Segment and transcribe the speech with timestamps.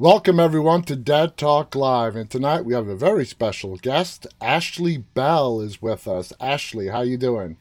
[0.00, 4.26] Welcome everyone to Dead Talk Live, and tonight we have a very special guest.
[4.40, 6.32] Ashley Bell is with us.
[6.40, 7.58] Ashley, how you doing?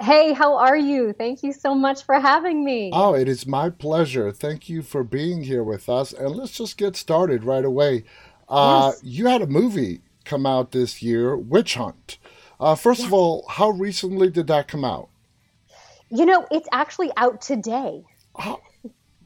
[0.00, 1.12] Hey, how are you?
[1.12, 2.88] Thank you so much for having me.
[2.94, 4.32] Oh, it is my pleasure.
[4.32, 8.04] Thank you for being here with us, and let's just get started right away.
[8.48, 9.02] Uh, yes.
[9.04, 12.16] You had a movie come out this year, Witch Hunt.
[12.58, 13.06] Uh, first yeah.
[13.08, 15.10] of all, how recently did that come out?
[16.08, 18.02] You know, it's actually out today.
[18.36, 18.62] Oh,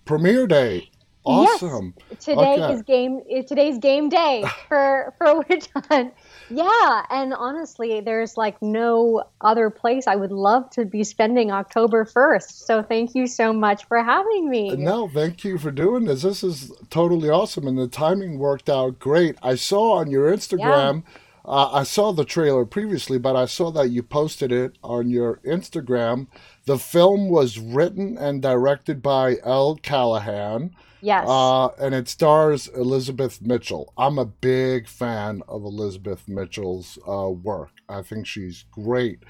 [0.05, 0.91] premiere day.
[1.27, 1.95] Awesome.
[2.11, 2.25] Yes.
[2.25, 2.73] Today okay.
[2.73, 3.21] is game.
[3.49, 6.15] Today's game day for for Witch Hunt.
[6.49, 12.05] Yeah, and honestly, there's like no other place I would love to be spending October
[12.05, 12.53] 1st.
[12.53, 14.71] So thank you so much for having me.
[14.77, 16.23] No, thank you for doing this.
[16.23, 19.37] This is totally awesome, and the timing worked out great.
[19.43, 21.03] I saw on your Instagram.
[21.05, 21.21] Yeah.
[21.45, 25.37] Uh, I saw the trailer previously, but I saw that you posted it on your
[25.45, 26.27] Instagram.
[26.65, 30.75] The film was written and directed by Elle Callahan.
[31.01, 31.27] Yes.
[31.29, 33.93] Uh, and it stars Elizabeth Mitchell.
[33.97, 37.71] I'm a big fan of Elizabeth Mitchell's uh, work.
[37.89, 39.21] I think she's great.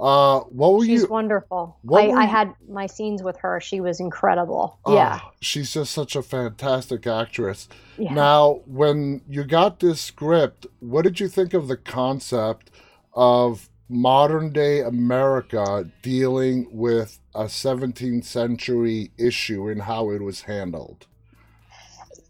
[0.00, 1.08] Uh, what were she's you?
[1.08, 1.76] wonderful.
[1.92, 3.60] I, I, had my scenes with her.
[3.60, 4.78] She was incredible.
[4.86, 5.20] Uh, yeah.
[5.42, 7.68] She's just such a fantastic actress.
[7.98, 8.14] Yeah.
[8.14, 12.70] Now, when you got this script, what did you think of the concept
[13.12, 21.08] of modern day America dealing with a 17th century issue and how it was handled?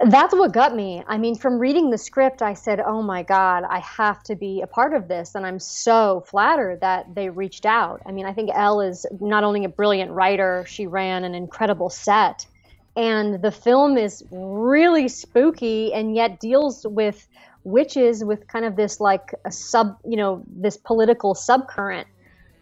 [0.02, 1.02] That's what got me.
[1.06, 4.62] I mean, from reading the script, I said, oh my God, I have to be
[4.62, 5.34] a part of this.
[5.34, 8.00] And I'm so flattered that they reached out.
[8.06, 11.90] I mean, I think Elle is not only a brilliant writer, she ran an incredible
[11.90, 12.46] set.
[12.96, 17.28] And the film is really spooky and yet deals with
[17.64, 22.06] witches with kind of this like a sub, you know, this political subcurrent.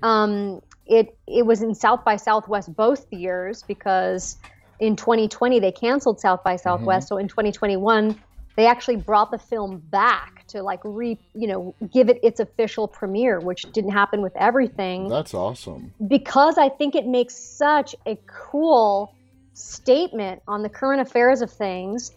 [0.03, 4.39] Um, it, it was in South by Southwest both years because
[4.81, 7.07] in 2020 they canceled South by Southwest.
[7.07, 7.15] Mm-hmm.
[7.15, 8.21] So in 2021
[8.57, 12.89] they actually brought the film back to like re you know give it its official
[12.89, 15.09] premiere, which didn't happen with everything.
[15.09, 15.93] That's awesome.
[16.07, 19.15] Because I think it makes such a cool
[19.55, 22.13] statement on the current affairs of things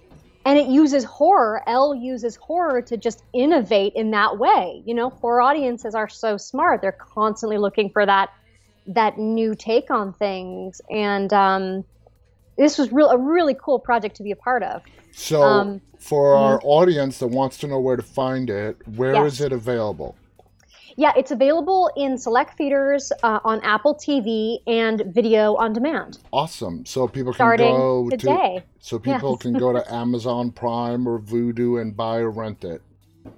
[0.45, 5.09] and it uses horror Elle uses horror to just innovate in that way you know
[5.09, 8.29] horror audiences are so smart they're constantly looking for that
[8.87, 11.83] that new take on things and um,
[12.57, 14.81] this was real a really cool project to be a part of.
[15.11, 16.67] So, um, for our mm-hmm.
[16.67, 19.33] audience that wants to know where to find it, where yes.
[19.33, 20.15] is it available?
[20.97, 26.19] Yeah, it's available in select theaters uh, on Apple TV and video on demand.
[26.31, 26.85] Awesome.
[26.85, 28.59] So people can Starting go today.
[28.59, 29.41] to so people yes.
[29.41, 32.81] can go to Amazon Prime or Vudu and buy or rent it.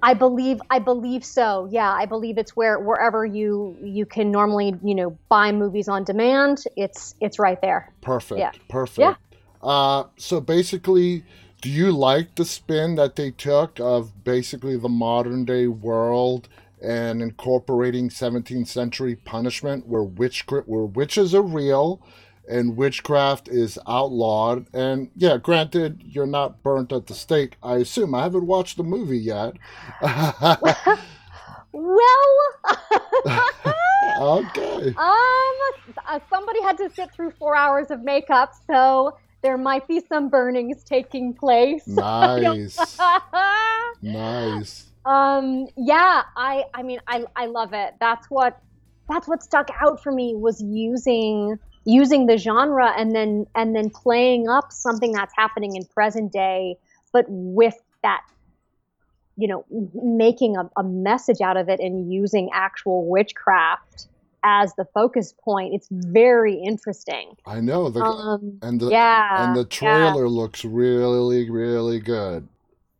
[0.02, 1.68] I believe I believe so.
[1.72, 6.04] Yeah, I believe it's where wherever you you can normally you know buy movies on
[6.04, 6.64] demand.
[6.76, 7.92] It's it's right there.
[8.02, 8.40] Perfect.
[8.40, 8.52] Yeah.
[8.70, 9.00] Perfect.
[9.00, 9.16] Yeah.
[9.62, 11.24] Uh, so basically,
[11.62, 16.50] do you like the spin that they took of basically the modern day world
[16.82, 22.02] and incorporating 17th century punishment where witch where witches are real
[22.48, 24.68] and witchcraft is outlawed.
[24.74, 27.58] And yeah, granted, you're not burnt at the stake.
[27.64, 29.56] I assume I haven't watched the movie yet.
[30.02, 30.74] well,
[34.22, 34.94] okay.
[34.98, 35.56] Um,
[36.08, 40.30] uh, somebody had to sit through four hours of makeup, so there might be some
[40.30, 41.84] burnings taking place.
[41.88, 42.98] Nice.
[44.02, 44.92] nice.
[45.06, 47.94] Um, yeah, I, I mean, I, I love it.
[48.00, 48.62] That's what,
[49.10, 53.90] that's what stuck out for me was using using the genre and then and then
[53.90, 56.76] playing up something that's happening in present day
[57.12, 58.22] but with that
[59.38, 64.08] you know making a, a message out of it and using actual witchcraft
[64.44, 69.56] as the focus point it's very interesting i know the, um, and the yeah and
[69.56, 70.32] the trailer yeah.
[70.32, 72.48] looks really really good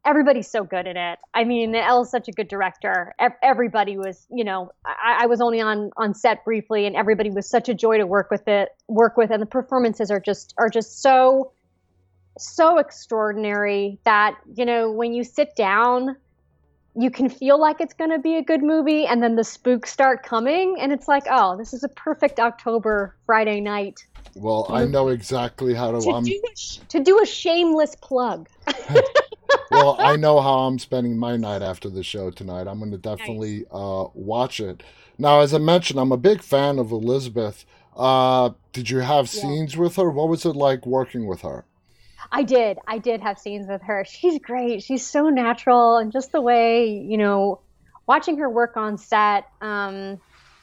[0.06, 1.20] everybody's so good at it.
[1.34, 3.14] I mean, Elle's such a good director.
[3.42, 7.50] Everybody was, you know, I, I, was only on on set briefly, and everybody was
[7.50, 10.70] such a joy to work with it, work with, and the performances are just are
[10.70, 11.52] just so
[12.38, 16.16] so extraordinary that you know when you sit down
[16.96, 19.92] you can feel like it's going to be a good movie and then the spooks
[19.92, 24.84] start coming and it's like oh this is a perfect october friday night well i
[24.84, 28.50] know exactly how to, to, um do, a, to do a shameless plug
[29.72, 32.68] well, I know how I'm spending my night after the show tonight.
[32.68, 34.84] I'm going to definitely uh, watch it.
[35.18, 37.66] Now, as I mentioned, I'm a big fan of Elizabeth.
[37.96, 39.42] Uh, did you have yeah.
[39.42, 40.10] scenes with her?
[40.10, 41.66] What was it like working with her?
[42.32, 42.80] I did.
[42.88, 44.06] I did have scenes with her.
[44.08, 44.82] She's great.
[44.82, 47.60] She's so natural, and just the way you know,
[48.08, 50.20] watching her work on set, um,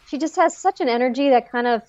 [0.09, 1.83] she just has such an energy that kind of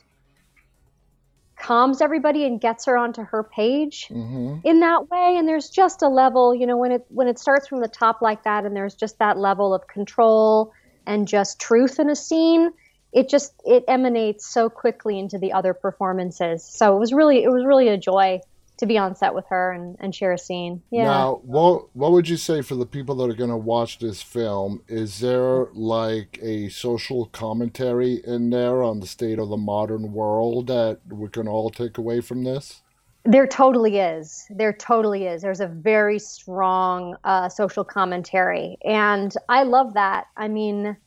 [1.62, 5.38] calms everybody and gets her onto her page hmm in that way.
[5.38, 8.22] And there's just a level you know when it when it starts from the top
[8.22, 10.74] like that and there's just that level of control
[11.06, 12.72] and just truth in a scene
[13.14, 16.64] it just it emanates so quickly into the other performances.
[16.64, 18.40] So it was really it was really a joy
[18.82, 22.12] to be on set with her and, and share a scene yeah Now, what what
[22.12, 24.82] would you say for the people that are going to watch this film?
[24.88, 30.68] Is there like a social commentary in there on the state of the modern world
[30.68, 32.82] that we can all take away from this?
[33.24, 34.46] There totally is.
[34.50, 35.44] There totally is.
[35.44, 38.78] There's a very strong uh, social commentary.
[38.84, 40.26] And I love that.
[40.36, 40.98] I mean,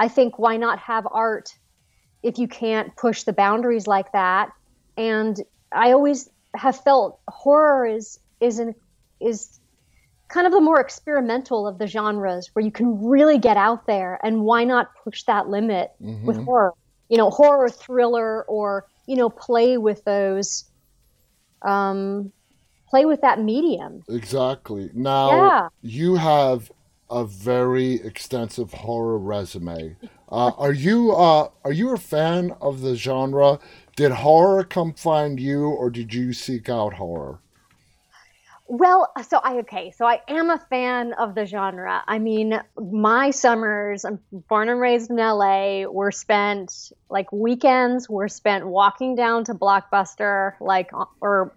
[0.00, 1.56] I think why not have art
[2.22, 4.50] if you can't push the boundaries like that?
[4.96, 5.40] And
[5.70, 8.74] I always have felt horror is is an
[9.20, 9.58] is
[10.28, 14.18] kind of the more experimental of the genres where you can really get out there
[14.24, 15.90] and why not push that limit
[16.24, 16.72] with hmm horror?
[17.08, 20.64] You know, horror thriller or, you know, play with those
[21.62, 22.32] um,
[22.88, 24.04] play with that medium.
[24.08, 24.90] Exactly.
[24.94, 25.68] Now, Yeah.
[25.80, 26.70] you have
[27.10, 29.96] a very extensive horror resume.
[30.30, 33.58] Uh, are you uh, are you a fan of the genre?
[33.96, 37.40] Did horror come find you, or did you seek out horror?
[38.66, 42.02] Well, so I okay, so I am a fan of the genre.
[42.06, 44.18] I mean, my summers, I'm
[44.48, 50.54] born and raised in LA, were spent like weekends were spent walking down to Blockbuster,
[50.58, 50.90] like
[51.20, 51.52] or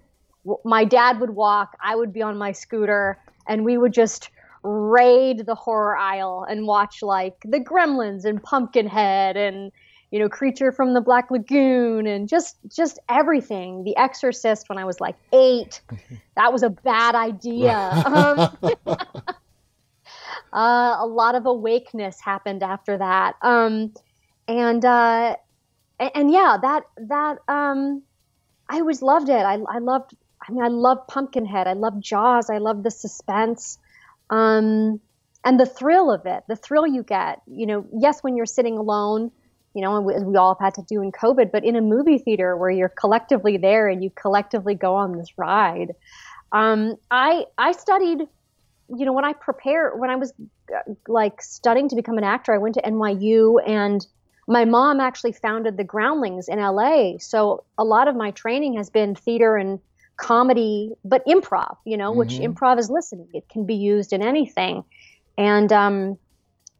[0.66, 3.18] my dad would walk, I would be on my scooter,
[3.48, 4.30] and we would just
[4.64, 9.72] raid the horror aisle and watch like The Gremlins and Pumpkinhead and
[10.12, 13.84] you know Creature from the Black Lagoon and just just everything.
[13.84, 15.82] The Exorcist when I was like 8.
[16.36, 17.72] That was a bad idea.
[18.06, 18.58] Um,
[20.54, 23.36] uh, a lot of awakeness happened after that.
[23.42, 23.94] Um,
[24.48, 25.36] and uh,
[26.00, 28.02] and, and yeah, that that um,
[28.70, 29.34] I always loved it.
[29.34, 30.16] I, I loved.
[30.48, 31.68] I mean, I loved Pumpkinhead.
[31.68, 32.50] I loved Jaws.
[32.50, 33.80] I loved the suspense,
[34.30, 35.00] um,
[35.44, 36.44] and the thrill of it.
[36.48, 37.42] The thrill you get.
[37.48, 39.32] You know, yes, when you're sitting alone.
[39.76, 42.18] You know, as we all have had to do in COVID, but in a movie
[42.18, 45.94] theater where you're collectively there and you collectively go on this ride.
[46.54, 48.22] Um, I I studied.
[48.90, 50.34] You know, when I prepare, when I was
[50.74, 54.06] uh, like studying to become an actor, I went to NYU and
[54.48, 57.18] my mom actually founded the Groundlings in LA.
[57.20, 59.80] So a lot of my training has been theater and
[60.18, 63.30] comedy, but improv, you know, which hmm improv is listening.
[63.34, 64.84] It can be used in anything.
[65.38, 66.18] And um,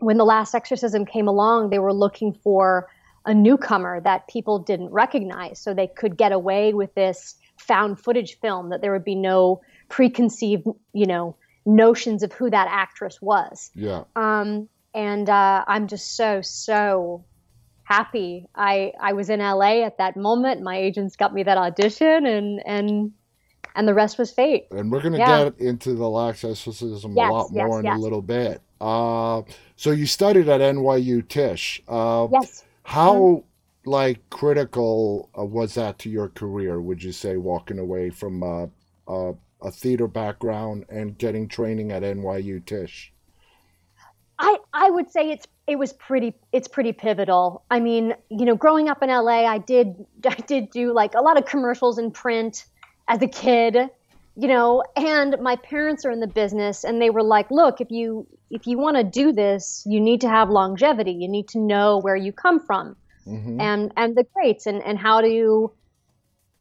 [0.06, 2.88] when The Last Exorcism came along, they were looking for
[3.26, 8.38] a newcomer that people didn't recognize so they could get away with this found footage
[8.40, 11.36] film that there would be no preconceived, you know,
[11.66, 13.72] notions of who that actress was.
[13.74, 14.04] Yeah.
[14.16, 17.26] Um, and uh, I'm just so so
[17.84, 18.46] happy.
[18.54, 20.62] I I was in LA at that moment.
[20.62, 23.12] My agents got me that audition, and and
[23.76, 24.68] and the rest was fate.
[24.70, 25.46] And we're gonna Yeah.
[25.46, 27.32] get into the Last Exorcism a Yes.
[27.32, 27.68] lot Yes.
[27.68, 28.62] more in a little bit.
[28.86, 29.42] Uh,
[29.76, 31.82] so you studied at NYU Tisch.
[31.88, 32.64] Uh, Yes.
[32.84, 33.44] How
[33.86, 36.80] like critical uh, was that to your career?
[36.80, 38.68] Would you say walking away from uh,
[39.08, 43.12] uh, a theater background and getting training at NYU Tisch?
[44.38, 47.64] I I would say it's it was pretty it's pretty pivotal.
[47.72, 49.96] I mean, you know, growing up in LA, I did
[50.28, 52.66] I did do like a lot of commercials in print
[53.08, 53.90] as a kid,
[54.36, 57.90] you know, and my parents are in the business and they were like, "Look, if
[57.90, 61.12] you if you want to do this, you need to have longevity.
[61.12, 62.96] You need to know where you come from.
[63.26, 65.74] Hmm and and the greats and and how do you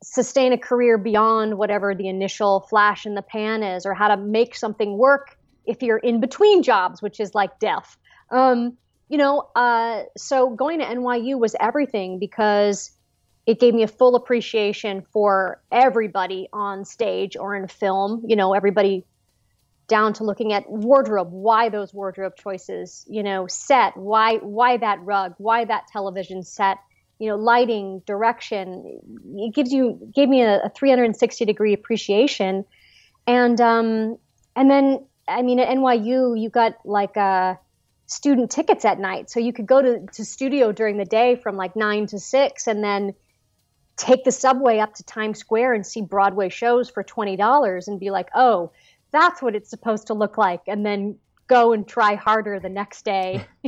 [0.02, 4.16] sustain a career beyond whatever the initial flash in the pan is or how to
[4.16, 5.36] make something work
[5.66, 7.96] if you're in between jobs which is like death.
[8.30, 8.76] Um,
[9.08, 12.90] you know uh, so going to nyu was everything because
[13.46, 18.24] it gave me a full appreciation for everybody on stage or in film.
[18.26, 19.04] You know everybody
[19.86, 24.98] down to looking at wardrobe why those wardrobe choices you know set why why that
[25.02, 26.78] rug why that television set
[27.18, 29.00] you know lighting direction.
[29.36, 32.64] It gives you gave me a, a 360 degree appreciation.
[33.26, 34.18] And um
[34.56, 37.54] and then i mean at nyu you got like uh
[38.06, 39.30] student tickets at night.
[39.30, 42.66] So you could go to, to studio during the day from like 9 to 6
[42.66, 43.14] and then
[43.96, 48.10] take the subway up to times square and see broadway shows for $20 and be
[48.10, 48.72] like oh
[49.14, 51.16] that's what it's supposed to look like and then
[51.46, 53.44] go and try harder the next day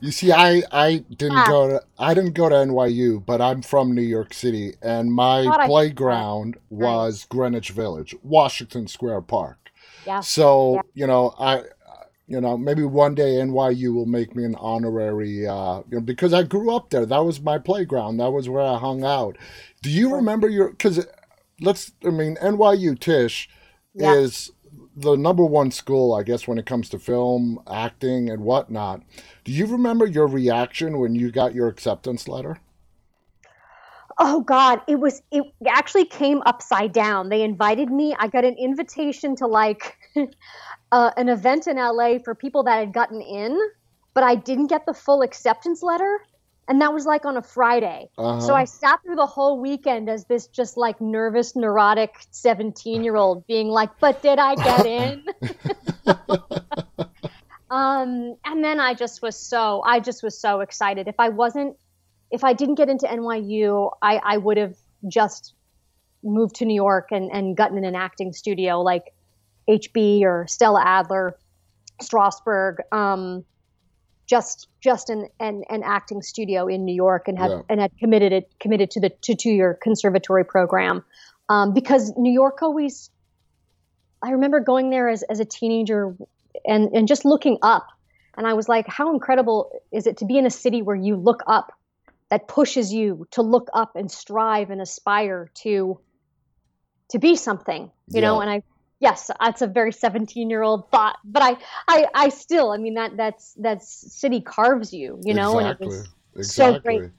[0.00, 3.94] You see, I I didn't go to I didn't go to NYU, but I'm from
[3.94, 9.70] New York City, and my Thought I- playground was Greenwich Village, Washington Square Park.
[10.06, 10.80] yeah So Yeah.
[10.94, 11.62] you know, I
[12.26, 16.32] you know, maybe one day NYU will make me an honorary, uh, you know, because
[16.32, 17.04] I grew up there.
[17.04, 18.16] That was my playground.
[18.16, 19.36] That was where I hung out.
[19.82, 20.70] Do you remember your?
[20.70, 21.06] Because
[21.60, 23.48] let's, I mean, NYU Tisch
[23.94, 24.14] yeah.
[24.14, 24.50] is
[24.96, 29.02] the number one school, I guess, when it comes to film, acting, and whatnot.
[29.44, 32.58] Do you remember your reaction when you got your acceptance letter?
[34.18, 37.28] Oh God, it was it actually came upside down.
[37.28, 38.14] They invited me.
[38.18, 39.96] I got an invitation to like
[40.92, 43.58] uh, an event in LA for people that had gotten in,
[44.14, 46.20] but I didn't get the full acceptance letter.
[46.66, 48.08] And that was like on a Friday.
[48.16, 48.40] Uh-huh.
[48.40, 53.16] So I sat through the whole weekend as this just like nervous, neurotic 17 year
[53.16, 55.24] old being like, but did I get in?
[57.70, 61.06] um, and then I just was so, I just was so excited.
[61.06, 61.76] If I wasn't
[62.34, 65.54] if I didn't get into NYU, I, I would have just
[66.24, 69.14] moved to New York and, and gotten in an acting studio like
[69.68, 71.38] HB or Stella Adler,
[72.02, 73.44] Strasberg, um,
[74.34, 77.62] just just an, an, an acting studio in New York and had yeah.
[77.68, 81.04] and had committed it committed to the to two year conservatory program
[81.48, 83.10] um, because New York always.
[84.22, 86.16] I remember going there as, as a teenager
[86.64, 87.86] and, and just looking up
[88.36, 91.16] and I was like, how incredible is it to be in a city where you
[91.16, 91.72] look up
[92.30, 96.00] that pushes you to look up and strive and aspire to
[97.10, 98.20] to be something you yeah.
[98.22, 98.62] know and i
[99.04, 101.56] yes that's a very 17 year old thought but I,
[101.88, 105.86] I i still i mean that that's that's city carves you you know exactly.
[105.86, 106.74] and it was exactly.
[106.74, 107.10] so great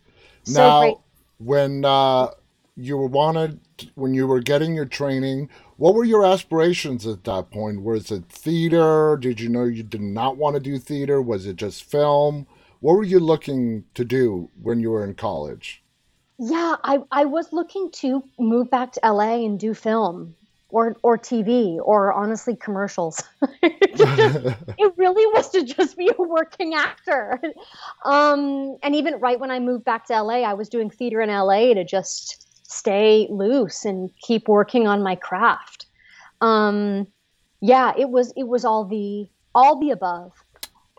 [0.47, 0.97] now so great.
[1.39, 2.27] when uh
[2.75, 3.59] you wanted
[3.95, 8.25] when you were getting your training what were your aspirations at that point was it
[8.25, 12.47] theater did you know you did not want to do theater was it just film
[12.85, 15.81] what were you looking to do when you were in college?
[16.37, 20.35] Yeah, I, I was looking to move back to LA and do film
[20.69, 23.21] or or TV or honestly commercials.
[23.61, 27.39] it really was to just be a working actor.
[28.03, 31.29] Um, and even right when I moved back to LA, I was doing theater in
[31.29, 35.85] LA to just stay loose and keep working on my craft.
[36.41, 37.07] Um,
[37.61, 40.33] yeah, it was it was all the all the above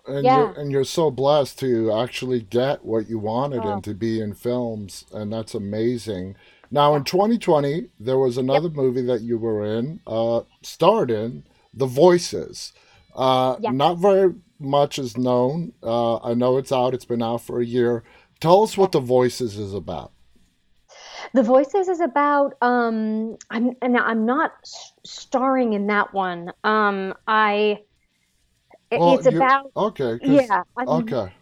[0.09, 0.39] and yeah.
[0.39, 3.75] you're, and you're so blessed to actually get what you wanted oh.
[3.75, 6.37] and to be in films and that's amazing
[6.71, 8.77] now in 2020 there was another yep.
[8.77, 11.45] movie that you were in uh starred in
[11.75, 12.73] the voices
[13.15, 13.73] uh yep.
[13.73, 17.67] not very much is known uh i know it's out it's been out for a
[17.67, 18.03] year
[18.41, 20.13] tell us what the voices is about
[21.33, 24.53] the voices is about um i'm and i'm not
[25.05, 27.79] starring in that one um i
[28.93, 30.19] well, it's about okay.
[30.23, 30.63] Yeah.
[30.77, 31.33] I'm, okay.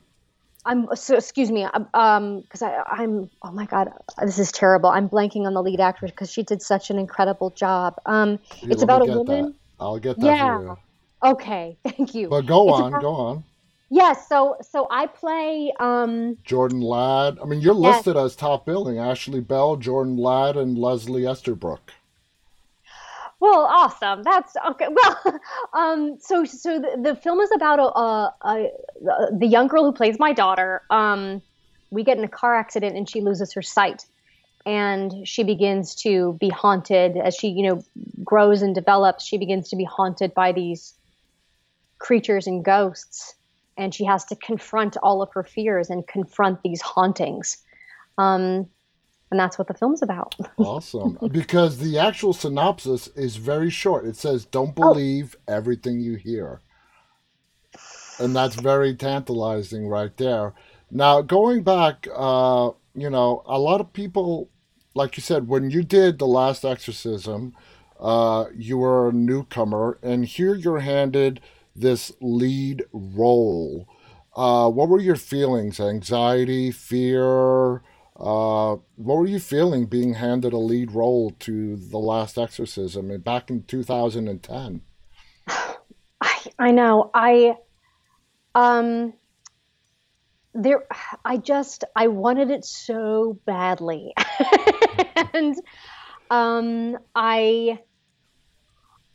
[0.66, 1.66] I'm so excuse me.
[1.94, 3.92] Um, because I I'm oh my god,
[4.22, 4.88] this is terrible.
[4.90, 7.96] I'm blanking on the lead actress because she did such an incredible job.
[8.06, 9.46] Um, yeah, it's about a woman.
[9.46, 9.54] That.
[9.80, 10.26] I'll get that.
[10.26, 10.74] Yeah.
[11.22, 11.76] Okay.
[11.84, 12.28] Thank you.
[12.28, 12.88] But go it's on.
[12.88, 13.44] About, go on.
[13.90, 14.16] Yes.
[14.18, 17.38] Yeah, so so I play um Jordan Ladd.
[17.42, 17.96] I mean, you're yes.
[17.96, 18.98] listed as top billing.
[18.98, 21.92] Ashley Bell, Jordan Ladd, and Leslie Easterbrook.
[23.44, 24.22] Well, awesome.
[24.22, 24.88] That's okay.
[24.94, 25.40] Well,
[25.74, 29.92] um, so so the, the film is about a, a, a, the young girl who
[29.92, 30.80] plays my daughter.
[30.88, 31.42] Um,
[31.90, 34.06] we get in a car accident and she loses her sight,
[34.64, 37.82] and she begins to be haunted as she you know
[38.24, 39.26] grows and develops.
[39.26, 40.94] She begins to be haunted by these
[41.98, 43.34] creatures and ghosts,
[43.76, 47.58] and she has to confront all of her fears and confront these hauntings.
[48.16, 48.70] Um,
[49.30, 50.34] and that's what the film's about.
[50.58, 51.18] awesome.
[51.32, 54.06] Because the actual synopsis is very short.
[54.06, 54.92] It says, Don't oh.
[54.92, 55.52] believe oh.
[55.52, 56.60] everything you hear.
[58.18, 60.54] And that's very tantalizing right there.
[60.90, 64.50] Now, going back, uh, you know, a lot of people,
[64.94, 67.54] like you said, when you did The Last Exorcism,
[67.98, 71.40] uh, you were a newcomer, and here you're handed
[71.74, 73.88] this lead role.
[74.36, 75.80] Uh, what were your feelings?
[75.80, 77.82] Anxiety, fear?
[78.16, 83.50] Uh, what were you feeling being handed a lead role to The Last Exorcism back
[83.50, 84.82] in 2010?
[86.20, 87.10] I, I know.
[87.12, 87.56] I
[88.54, 89.12] um
[90.54, 90.84] there
[91.24, 94.14] I just I wanted it so badly.
[95.34, 95.56] and
[96.30, 97.80] um I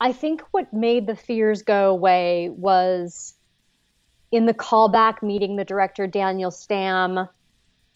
[0.01, 3.33] I think what made the fears go away was
[4.31, 7.29] in the callback meeting the director Daniel Stamm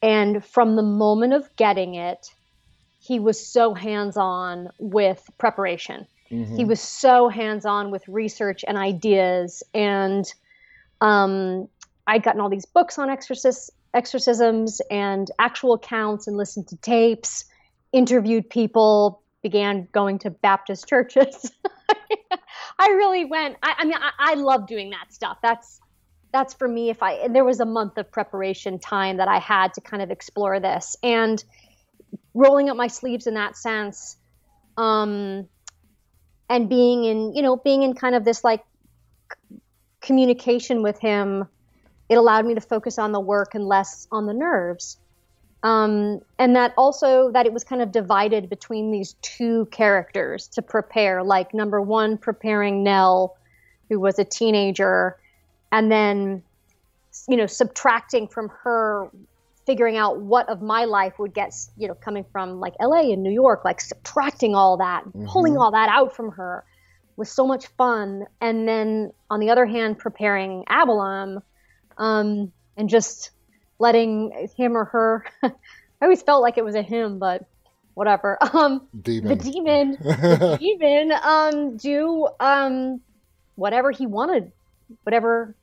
[0.03, 2.29] and from the moment of getting it,
[2.99, 6.05] he was so hands on with preparation.
[6.29, 6.57] Mm-hmm.
[6.57, 9.63] He was so hands on with research and ideas.
[9.73, 10.25] And
[10.99, 11.69] um,
[12.05, 17.45] I'd gotten all these books on exorcis- exorcisms and actual accounts and listened to tapes,
[17.93, 21.49] interviewed people, began going to Baptist churches.
[22.79, 23.55] I really went.
[23.63, 25.37] I, I mean, I, I love doing that stuff.
[25.41, 25.79] That's
[26.33, 26.89] that's for me.
[26.89, 30.01] If I and there was a month of preparation time that I had to kind
[30.01, 31.41] of explore this and
[32.33, 34.17] rolling up my sleeves in that sense,
[34.75, 35.47] um,
[36.49, 38.63] and being in you know being in kind of this like
[39.31, 39.59] c-
[40.01, 41.47] communication with him,
[42.09, 44.97] it allowed me to focus on the work and less on the nerves.
[45.61, 50.61] Um, and that also that it was kind of divided between these two characters to
[50.61, 53.37] prepare like number one preparing nell
[53.87, 55.17] who was a teenager
[55.73, 56.41] and then
[57.27, 59.09] you know subtracting from her
[59.65, 63.21] figuring out what of my life would get you know coming from like la and
[63.21, 65.25] new york like subtracting all that mm-hmm.
[65.25, 66.63] pulling all that out from her
[67.17, 71.41] was so much fun and then on the other hand preparing Abalam
[71.97, 73.29] um, and just
[73.77, 75.25] letting him or her
[76.03, 77.45] I always felt like it was a him, but
[77.93, 78.37] whatever.
[78.53, 79.29] Um demon.
[79.29, 82.99] the demon the demon um do um
[83.55, 84.51] whatever he wanted,
[85.03, 85.55] whatever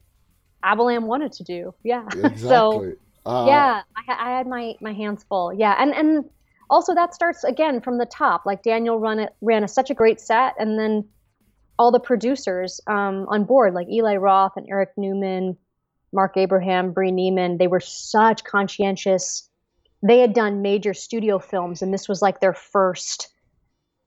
[0.65, 1.75] Abalam wanted to do.
[1.83, 2.05] Yeah.
[2.15, 2.39] Exactly.
[2.39, 2.93] so
[3.27, 5.53] uh, yeah, I, I, had my my hands full.
[5.53, 6.25] Yeah, and and
[6.71, 8.47] also that starts again from the top.
[8.47, 11.07] Like Daniel run it, ran a, such a great set, and then
[11.79, 15.57] all the producers um, on board, like Eli Roth and Eric Newman,
[16.13, 19.49] Marc Abraham, Bree Neiman, they were such conscientious.
[20.03, 23.29] They had done major studio films, and this was like their first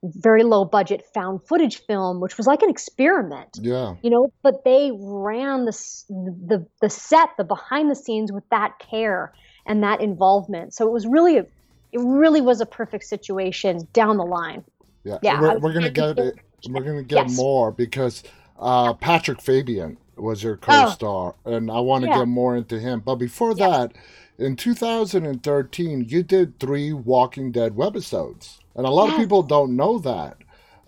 [0.04, 3.58] very low budget found footage film, which was like an experiment.
[3.60, 3.94] Yeah.
[4.02, 5.72] You know, but they ran the
[6.08, 9.32] the the set, the behind the scenes with that care
[9.66, 10.74] and that involvement.
[10.74, 11.46] So it was really a,
[11.92, 14.64] it really was a perfect situation down the line.
[15.04, 15.18] Yeah.
[15.22, 15.40] Yeah.
[15.40, 16.34] We're, we're gonna get it.
[16.68, 17.36] We're gonna get yes.
[17.36, 18.22] more because
[18.58, 20.56] uh, Patrick Fabian was your oh.
[20.56, 21.52] co-star, oh.
[21.52, 22.18] and I want to yeah.
[22.18, 23.00] get more into him.
[23.00, 23.68] But before yeah.
[23.68, 23.92] that,
[24.38, 29.14] in 2013, you did three Walking Dead webisodes, and a lot yes.
[29.14, 30.38] of people don't know that.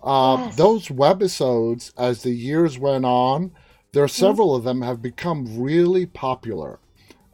[0.02, 0.56] Uh, yes.
[0.56, 3.52] Those webisodes, as the years went on,
[3.92, 4.26] there are mm-hmm.
[4.26, 4.58] several mm-hmm.
[4.58, 6.78] of them have become really popular.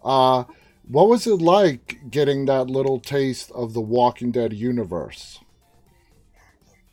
[0.05, 0.45] Uh,
[0.89, 5.41] what was it like getting that little taste of the Walking Dead universe?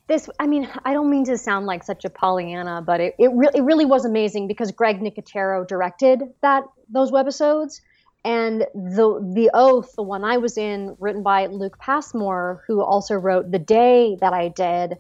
[0.10, 3.30] This i mean i don't mean to sound like such a pollyanna but it, it,
[3.34, 7.80] re- it really was amazing because greg nicotero directed that those webisodes.
[8.26, 13.16] And the the oath the one i was in written by luke passmore who also
[13.16, 14.98] wrote the day that i did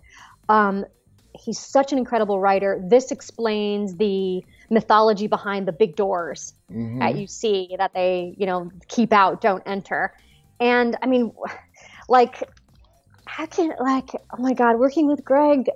[0.47, 0.85] um,
[1.33, 2.81] he's such an incredible writer.
[2.83, 6.99] This explains the mythology behind the big doors mm-hmm.
[6.99, 10.13] that you see that they you know keep out don't enter.
[10.59, 11.31] And i mean
[12.09, 12.49] like
[13.29, 15.69] how can like oh my god working with greg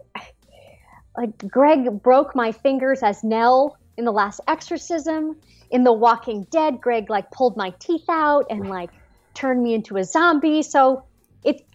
[1.17, 5.37] like greg broke my fingers as nell in the last exorcism.
[5.69, 8.91] In the walking dead greg like pulled my teeth out and like
[9.33, 10.61] turned me into a zombie.
[10.61, 11.05] So
[11.43, 11.65] it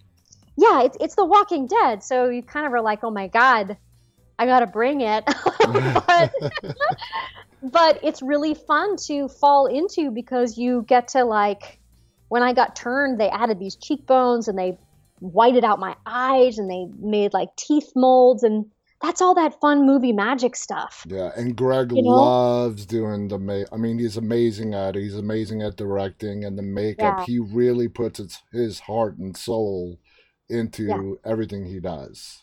[0.56, 2.02] yeah it's, it's the walking dead.
[2.02, 3.76] So you kind of are like oh my god
[4.38, 5.24] i gotta bring it.
[5.68, 6.32] But,
[7.62, 11.78] but it's really fun to fall into because you get to like
[12.28, 14.78] when i got turned they added these cheekbones and they
[15.20, 18.66] whited out my eyes and they made like teeth molds and
[19.00, 21.06] that's all that fun movie magic stuff.
[21.08, 22.08] Yeah, and Greg you know?
[22.08, 23.66] loves doing the make.
[23.72, 25.02] I mean, he's amazing at it.
[25.02, 27.18] He's amazing at directing and the makeup.
[27.18, 27.24] Yeah.
[27.24, 30.00] He really puts his, his heart and soul
[30.48, 31.30] into yeah.
[31.30, 32.42] everything he does.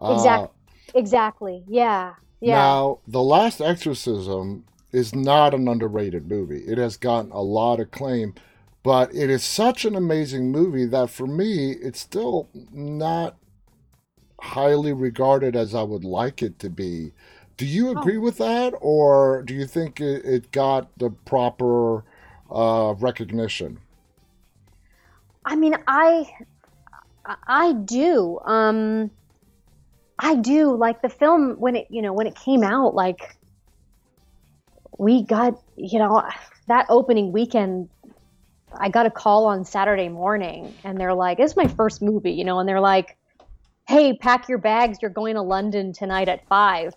[0.00, 0.48] Exactly.
[0.48, 1.64] Uh, exactly.
[1.66, 2.14] Yeah.
[2.40, 2.54] Yeah.
[2.54, 6.60] Now, The Last Exorcism is not an underrated movie.
[6.60, 8.34] It has gotten a lot of acclaim.
[8.82, 13.36] But it is such an amazing movie that for me, it's still not
[14.40, 17.12] highly regarded as I would like it to be.
[17.56, 17.98] Do you oh.
[17.98, 18.20] agree oh.
[18.20, 22.04] with that, or do you think it, it got the proper
[22.50, 23.78] uh, recognition?
[25.44, 26.30] I mean, I
[27.46, 28.38] I do.
[28.44, 29.10] Um,
[30.18, 32.94] I do like the film when it you know when it came out.
[32.94, 33.36] Like
[34.98, 36.22] we got you know
[36.68, 37.88] that opening weekend
[38.72, 42.44] I got a call on Saturday morning and they're like, it's my first movie, you
[42.44, 43.16] know, and they're like,
[43.88, 44.98] hey, pack your bags.
[45.00, 46.94] You're going to London tonight at five.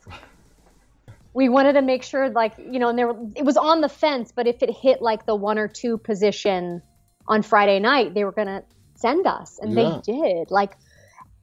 [1.33, 4.33] We wanted to make sure, like, you know, and there it was on the fence,
[4.35, 6.81] but if it hit like the one or two position
[7.27, 8.63] on Friday night, they were going to
[8.95, 10.01] send us, and yeah.
[10.05, 10.51] they did.
[10.51, 10.73] Like,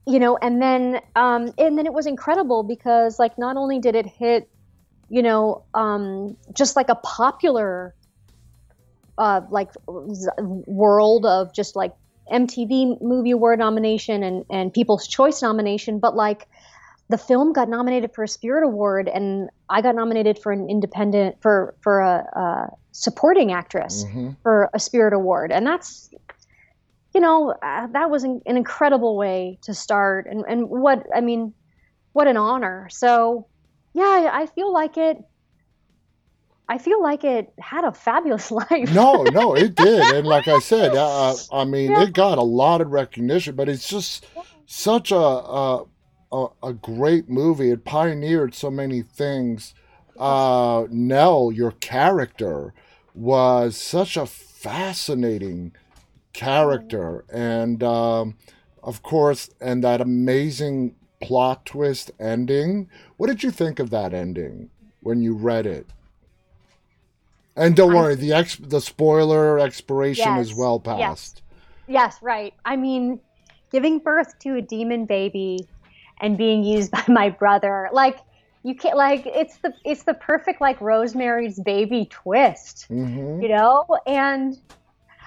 [0.05, 3.95] you know, and then, um, and then it was incredible because, like, not only did
[3.95, 4.47] it hit,
[5.09, 7.95] you know, um, just like a popular
[9.19, 11.93] uh, like world of just like
[12.31, 16.47] MTV Movie Award nomination and and People's Choice nomination, but like
[17.09, 21.41] the film got nominated for a Spirit Award, and I got nominated for an independent
[21.41, 24.31] for for a, a supporting actress mm-hmm.
[24.41, 26.09] for a Spirit Award, and that's
[27.13, 31.21] you know uh, that was an, an, incredible way to start, and and what I
[31.21, 31.53] mean,
[32.13, 32.87] what an honor.
[32.89, 33.47] So
[33.93, 35.17] yeah, I feel like it.
[36.69, 38.93] I feel like it had a fabulous life.
[38.93, 42.03] no, no, it did, and like I said, uh, I mean, yeah.
[42.03, 44.25] it got a lot of recognition, but it's just
[44.65, 45.85] such a, a
[46.31, 47.71] a, a great movie.
[47.71, 49.73] It pioneered so many things.
[50.17, 52.73] Uh, Nell, your character,
[53.15, 55.73] was such a fascinating
[56.33, 58.37] character, and um,
[58.83, 62.89] of course, and that amazing plot twist ending.
[63.17, 64.69] What did you think of that ending
[65.01, 65.87] when you read it?
[67.59, 70.99] And don't worry, the ex the spoiler expiration yes, is well past.
[70.99, 71.41] Yes.
[71.87, 72.53] yes, right.
[72.63, 73.19] I mean,
[73.69, 75.67] giving birth to a demon baby
[76.21, 78.19] and being used by my brother, like
[78.63, 83.41] you can't like it's the it's the perfect like Rosemary's Baby twist, mm-hmm.
[83.41, 84.57] you know, and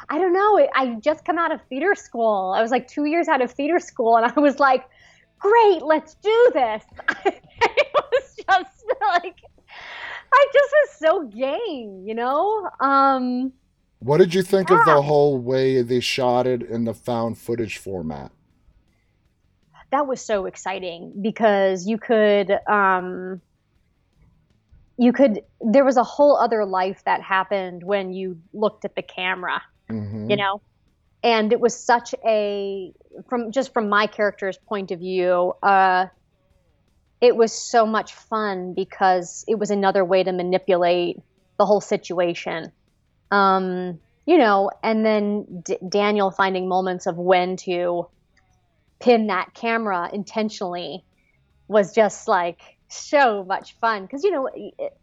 [0.08, 0.68] I don't know.
[0.74, 2.54] I just come out of theater school.
[2.56, 4.84] I was like two years out of theater school, and I was like,
[5.38, 6.82] "Great, let's do this."
[7.26, 9.42] it was just like
[10.32, 12.68] I just was so game, you know.
[12.80, 13.52] Um,
[13.98, 14.80] what did you think yeah.
[14.80, 18.32] of the whole way they shot it in the found footage format?
[19.90, 22.50] That was so exciting because you could.
[22.66, 23.40] Um,
[24.98, 29.02] you could there was a whole other life that happened when you looked at the
[29.02, 30.30] camera mm-hmm.
[30.30, 30.60] you know
[31.22, 32.92] and it was such a
[33.28, 36.06] from just from my character's point of view uh,
[37.22, 41.18] it was so much fun because it was another way to manipulate
[41.58, 42.72] the whole situation.
[43.30, 48.06] Um, you know and then D- daniel finding moments of when to
[49.00, 51.04] pin that camera intentionally
[51.66, 54.02] was just like so much fun.
[54.02, 54.96] Because you know it,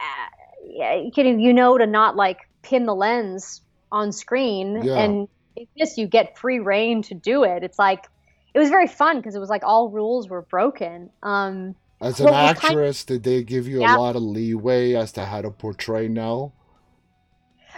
[0.00, 3.60] uh, you know to not like pin the lens
[3.92, 4.96] on screen yeah.
[4.96, 5.28] and
[5.76, 7.62] this you get free reign to do it.
[7.62, 8.06] It's like
[8.54, 12.28] it was very fun because it was like all rules were broken um as an
[12.28, 13.96] actress kind of, did they give you yeah.
[13.96, 16.54] a lot of leeway as to how to portray nell?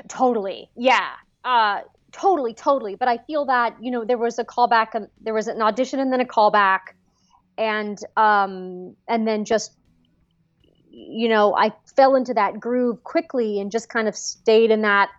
[0.08, 0.70] Totally.
[0.76, 1.10] Yeah.
[1.44, 1.80] Uh
[2.12, 2.94] totally totally.
[2.94, 5.98] But i feel that you know there was a callback and there was an audition
[5.98, 6.94] and then a callback
[7.58, 9.72] and um and then just
[10.90, 15.10] you know i fell into that groove quickly and just kind of stayed in that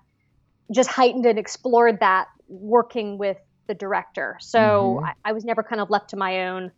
[0.71, 4.37] just heightened and explored that working with the director.
[4.39, 5.05] So mm-hmm.
[5.05, 6.71] I, I, was never kind of left to my own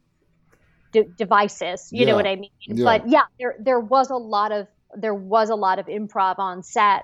[0.92, 1.90] de- devices.
[1.92, 2.06] You yeah.
[2.08, 2.52] know what I mean?
[2.62, 2.84] Yeah.
[2.84, 6.64] But yeah, there there was a lot of there was a lot of improv on
[6.64, 7.04] set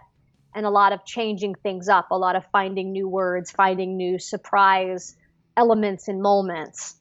[0.53, 4.19] and a lot of changing things up, a lot of finding new words, finding new
[4.19, 5.15] surprise
[5.57, 6.95] elements and moments.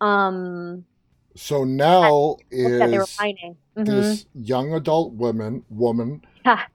[0.00, 0.84] Um,
[1.36, 3.84] so now is mm-hmm.
[3.84, 6.22] this young adult woman woman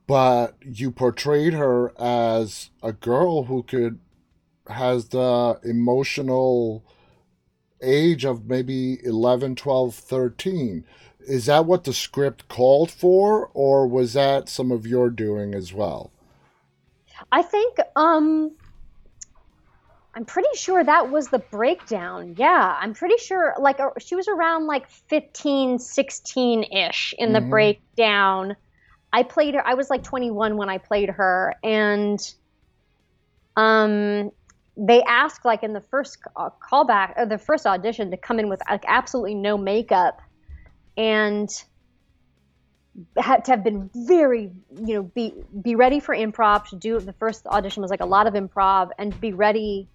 [0.07, 3.99] but you portrayed her as a girl who could
[4.69, 6.83] has the emotional
[7.81, 10.85] age of maybe 11 12 13
[11.21, 15.73] is that what the script called for or was that some of your doing as
[15.73, 16.11] well
[17.31, 18.51] i think um
[20.13, 24.67] i'm pretty sure that was the breakdown yeah i'm pretty sure like she was around
[24.67, 27.49] like 15 16ish in the mm-hmm.
[27.49, 28.57] breakdown
[29.11, 29.65] I played her.
[29.65, 32.19] I was like 21 when I played her, and
[33.55, 34.31] um,
[34.79, 38.47] they asked like in the first uh, callback or the first audition to come in
[38.47, 40.21] with like absolutely no makeup,
[40.95, 41.49] and
[43.17, 44.51] had to have been very
[44.83, 48.05] you know be be ready for improv to do the first audition was like a
[48.05, 49.87] lot of improv and be ready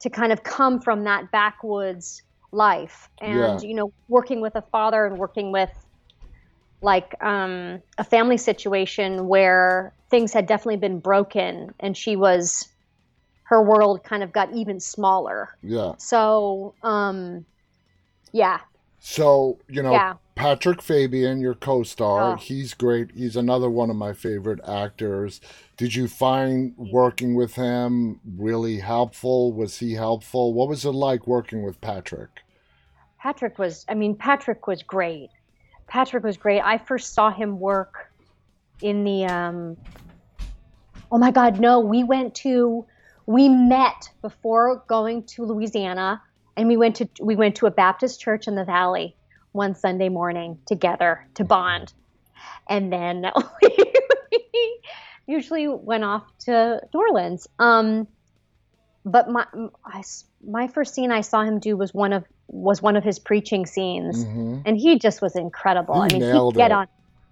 [0.00, 3.68] to kind of come from that backwoods life and yeah.
[3.68, 5.70] you know working with a father and working with
[6.80, 12.68] like um, a family situation where things had definitely been broken and she was
[13.48, 15.56] her world kind of got even smaller.
[15.62, 15.94] Yeah.
[15.96, 17.46] So um
[18.30, 18.60] yeah.
[19.00, 20.14] So you know yeah.
[20.34, 22.36] patrick fabian your co-star oh.
[22.36, 23.10] he's great.
[23.14, 25.40] He's another one of my favorite actors.
[25.78, 29.54] Did you find working with him really helpful?
[29.54, 30.52] Was he helpful?
[30.52, 32.28] What was it like working with patrick?
[33.18, 35.30] Patrick was i mean patrick was great.
[35.86, 36.60] Patrick was great.
[36.60, 38.12] I first saw him work
[38.82, 39.78] in the um
[41.10, 42.84] Oh my god, no, we went to
[43.28, 46.22] we met before going to Louisiana
[46.56, 49.14] and we went to we went to a Baptist church in the valley
[49.52, 51.92] one Sunday morning together to bond.
[52.70, 53.26] And then
[53.62, 54.80] we
[55.26, 57.46] usually went off to New Orleans.
[57.58, 58.08] Um
[59.04, 59.44] but my
[59.84, 60.02] I,
[60.42, 63.66] my first scene I saw him do was one of was one of his preaching
[63.66, 64.60] scenes, mm-hmm.
[64.64, 65.96] and he just was incredible.
[65.96, 66.74] He I mean, he get it.
[66.74, 66.88] on.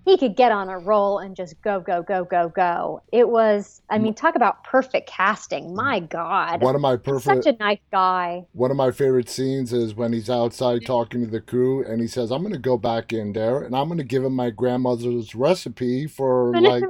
[0.06, 3.02] He could get on a roll and just go, go, go, go, go.
[3.12, 5.74] It was, I mean, talk about perfect casting.
[5.74, 6.62] My God.
[6.62, 8.46] One of my perfect, such a nice guy.
[8.52, 12.06] One of my favorite scenes is when he's outside talking to the crew and he
[12.06, 14.50] says, I'm going to go back in there and I'm going to give him my
[14.50, 16.84] grandmother's recipe for like,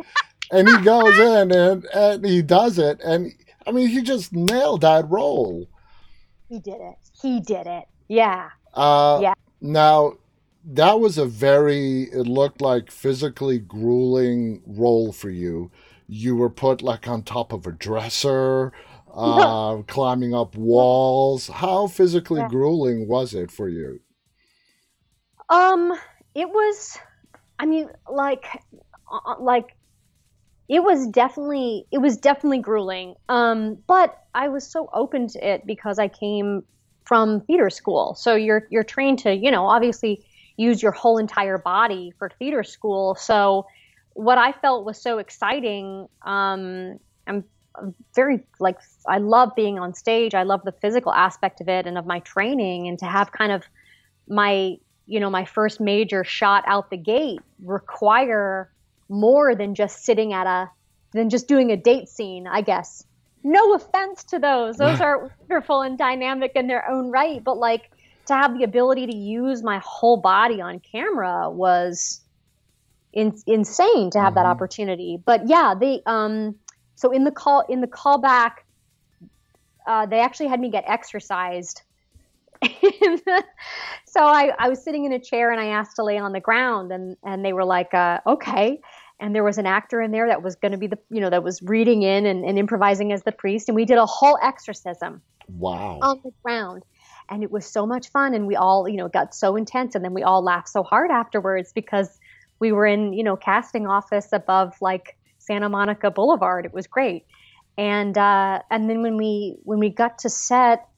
[0.53, 3.01] and he goes in and, and he does it.
[3.03, 3.33] And
[3.67, 5.67] I mean, he just nailed that role.
[6.51, 6.97] He did it.
[7.19, 7.85] He did it.
[8.09, 8.51] Yeah.
[8.75, 9.33] Uh, yeah.
[9.63, 10.19] Now,
[10.67, 15.71] that was a very it looked like physically grueling role for you.
[16.09, 18.73] You were put like on top of a dresser
[19.15, 21.49] uh, climbing up walls.
[21.49, 22.49] How physically yeah.
[22.49, 24.01] grueling was it for you?
[25.49, 25.97] Um
[26.35, 26.99] it was
[27.59, 28.45] i mean like
[29.11, 29.77] uh, uh, like
[30.69, 33.15] it was definitely it was definitely grueling.
[33.29, 36.65] Um but i was so open to it because i came
[37.05, 38.17] from theater school.
[38.17, 42.65] So you're you're trained to you know obviously use your whole entire body for theater
[42.65, 43.15] school.
[43.15, 43.67] So
[44.15, 46.09] what I felt was so exciting.
[46.23, 47.45] Um, I'm
[48.15, 50.35] very like I love being on stage.
[50.35, 53.53] I love the physical aspect of it and of my training, and to have kind
[53.53, 53.65] of
[54.29, 58.71] my you know my first major shot out the gate require
[59.09, 60.71] more than just sitting at a
[61.13, 62.47] than just doing a date scene.
[62.47, 63.05] I guess.
[63.45, 67.43] No offense to those; those are wonderful and dynamic in their own right.
[67.45, 67.91] But like
[68.27, 72.21] to have the ability to use my whole body on camera was
[73.13, 74.35] in, insane to have mm-hmm.
[74.35, 75.19] that opportunity.
[75.25, 76.57] But yeah, they um
[76.95, 78.53] so in the call in the callback,
[79.87, 81.83] uh, they actually had me get exercised.
[82.63, 86.41] so I, I was sitting in a chair and I asked to lay on the
[86.41, 88.81] ground and and they were like, uh, okay.
[89.19, 91.31] And there was an actor in there that was going to be the you know
[91.31, 94.39] that was reading in and, and improvising as the priest, and we did a whole
[94.43, 95.23] exorcism.
[95.49, 96.01] Wow.
[96.03, 96.83] On the ground
[97.29, 100.05] and it was so much fun and we all you know got so intense and
[100.05, 102.19] then we all laughed so hard afterwards because
[102.59, 106.67] we were in you know casting office above like santa monica boulevard.
[106.67, 107.25] It was great.
[107.79, 110.89] And uh, and then when we when we got to set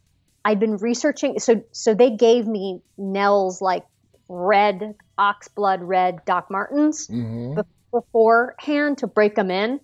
[0.45, 3.85] i'd been researching so so they gave me nell's like
[4.29, 7.61] red oxblood red doc martens mm-hmm.
[7.93, 9.81] beforehand to break them in.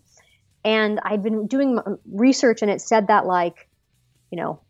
[0.64, 1.80] And i'd been doing
[2.10, 3.68] research and it said that like
[4.30, 4.60] you know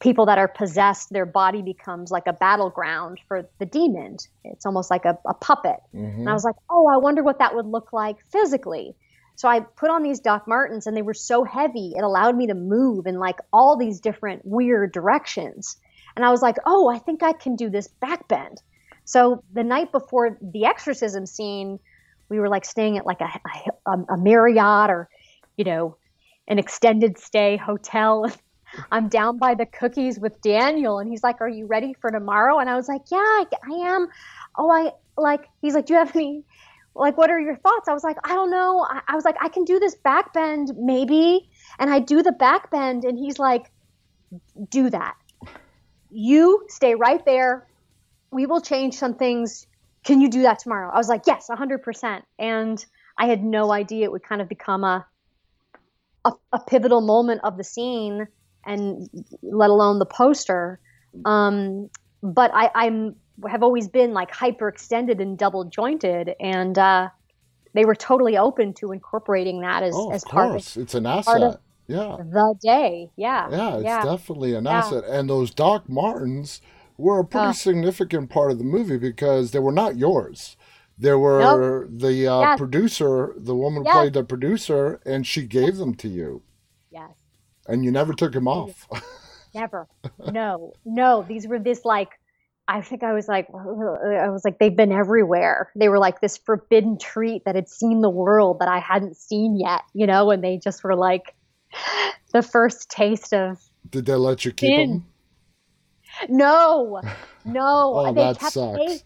[0.00, 4.16] people that are possessed, their body becomes like a battleground for the demon.
[4.44, 5.76] It's almost like a, a puppet.
[5.94, 6.20] Mm-hmm.
[6.20, 8.94] And I was like, oh, I wonder what that would look like physically.
[9.36, 12.46] So I put on these Doc Martens and they were so heavy, it allowed me
[12.46, 15.76] to move in like all these different weird directions.
[16.16, 18.62] And I was like, oh, I think I can do this back bend.
[19.04, 21.80] So the night before the exorcism scene,
[22.28, 23.30] we were like staying at like a,
[23.86, 25.08] a, a Marriott or,
[25.56, 25.96] you know,
[26.46, 28.30] an extended stay hotel.
[28.90, 30.98] I'm down by the cookies with Daniel.
[30.98, 32.58] And he's like, Are you ready for tomorrow?
[32.58, 34.08] And I was like, Yeah, I, I am.
[34.56, 36.44] Oh, I like, he's like, Do you have any,
[36.94, 37.88] like, what are your thoughts?
[37.88, 38.86] I was like, I don't know.
[38.88, 41.48] I, I was like, I can do this back bend maybe.
[41.78, 43.04] And I do the back bend.
[43.04, 43.70] And he's like,
[44.70, 45.16] Do that.
[46.10, 47.66] You stay right there.
[48.30, 49.66] We will change some things.
[50.04, 50.90] Can you do that tomorrow?
[50.92, 52.22] I was like, Yes, 100%.
[52.38, 52.84] And
[53.16, 55.06] I had no idea it would kind of become a,
[56.24, 58.26] a, a pivotal moment of the scene
[58.66, 59.08] and
[59.42, 60.80] let alone the poster.
[61.24, 61.90] Um,
[62.22, 63.16] but I, I'm
[63.48, 67.08] have always been like hyperextended and double jointed, and uh,
[67.74, 71.60] they were totally open to incorporating that as oh, as part of it's an asset.
[71.86, 73.10] yeah, the day.
[73.16, 74.04] Yeah, yeah, it's yeah.
[74.04, 74.78] definitely an yeah.
[74.78, 75.04] asset.
[75.04, 76.60] And those Doc Martens
[76.96, 80.56] were a pretty uh, significant part of the movie because they were not yours.
[80.96, 82.00] There were nope.
[82.00, 82.58] the uh, yes.
[82.58, 83.94] producer, the woman yes.
[83.94, 86.42] played the producer, and she gave them to you.
[87.66, 88.88] And you never took him off.
[89.54, 89.86] never.
[90.32, 91.24] No, no.
[91.28, 92.10] These were this like,
[92.66, 95.70] I think I was like, I was like, they've been everywhere.
[95.76, 99.58] They were like this forbidden treat that had seen the world that I hadn't seen
[99.58, 101.34] yet, you know, and they just were like
[102.32, 103.60] the first taste of.
[103.90, 105.06] Did they let you keep them?
[106.28, 107.00] No,
[107.44, 107.92] no.
[107.94, 109.04] oh, they that kept, sucks.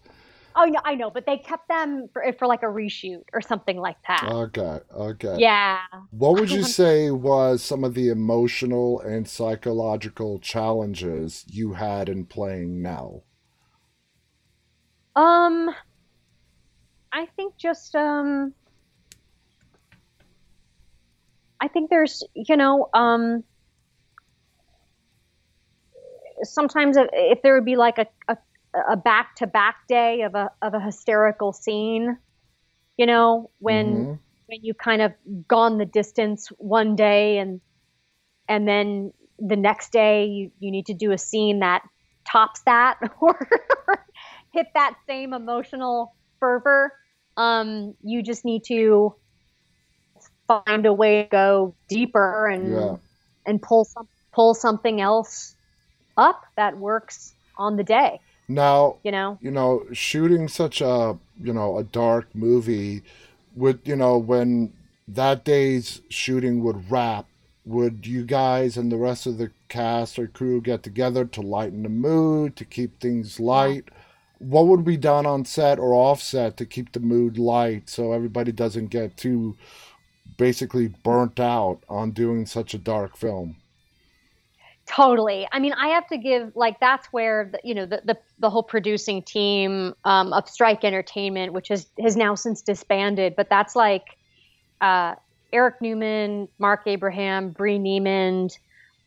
[0.55, 3.77] Oh no, I know, but they kept them for, for like a reshoot or something
[3.77, 4.29] like that.
[4.31, 5.35] Okay, okay.
[5.37, 5.79] Yeah.
[6.11, 12.25] What would you say was some of the emotional and psychological challenges you had in
[12.25, 13.25] playing Nell?
[15.15, 15.69] Um,
[17.11, 18.53] I think just um,
[21.61, 23.43] I think there's you know um,
[26.43, 28.37] sometimes if, if there would be like a, a
[28.73, 32.17] a back to back day of a of a hysterical scene.
[32.97, 34.13] You know, when mm-hmm.
[34.47, 35.13] when you kind of
[35.47, 37.61] gone the distance one day and
[38.47, 41.83] and then the next day you, you need to do a scene that
[42.29, 43.47] tops that or
[44.53, 46.93] hit that same emotional fervor.
[47.37, 49.15] Um, you just need to
[50.47, 52.95] find a way to go deeper and yeah.
[53.45, 55.55] and pull some pull something else
[56.17, 58.19] up that works on the day.
[58.49, 63.03] Now, you know, you know, shooting such a you know a dark movie
[63.55, 64.73] would you know when
[65.07, 67.27] that day's shooting would wrap
[67.65, 71.83] would you guys and the rest of the cast or crew get together to lighten
[71.83, 73.89] the mood to keep things light?
[74.39, 78.51] What would be done on set or offset to keep the mood light so everybody
[78.51, 79.55] doesn't get too
[80.37, 83.57] basically burnt out on doing such a dark film
[84.89, 88.17] totally i mean i have to give like that's where the, you know the, the,
[88.39, 93.49] the whole producing team um, of strike entertainment which has has now since disbanded but
[93.49, 94.17] that's like
[94.81, 95.15] uh,
[95.51, 98.57] Eric Newman, Marc Abraham, Bree Niemand,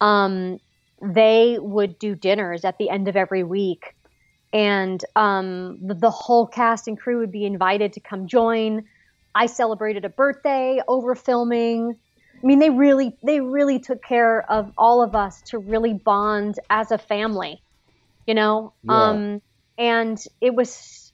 [0.00, 0.58] um,
[1.00, 3.94] they would do dinners at the end of every week.
[4.52, 8.84] And um, the, the, whole cast and crew would be invited to come join.
[9.34, 11.96] I celebrated a birthday over filming.
[12.42, 16.58] I mean, they really, they really took care of all of us to really bond
[16.70, 17.62] as a family,
[18.26, 18.72] you know.
[18.82, 19.10] Yeah.
[19.10, 19.42] Um,
[19.78, 21.12] and it was,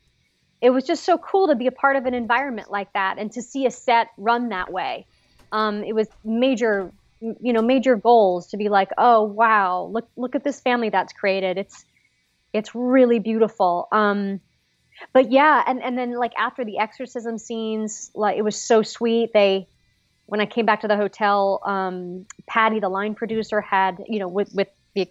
[0.61, 3.31] it was just so cool to be a part of an environment like that and
[3.33, 5.07] to see a set run that way
[5.53, 10.37] um, it was major you know major goals to be like oh wow look look
[10.37, 11.85] at this family that's created it's
[12.53, 14.41] it's really beautiful um,
[15.12, 19.33] but yeah and and then like after the exorcism scenes like it was so sweet
[19.33, 19.67] they
[20.29, 24.29] when i came back to the hotel um, patty the line producer had you know
[24.29, 25.09] with with the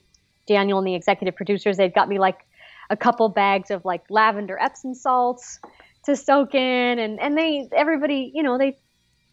[0.48, 2.46] daniel and the executive producers they'd got me like
[2.90, 5.60] a couple bags of like lavender epsom salts
[6.04, 8.78] to soak in and and they everybody you know they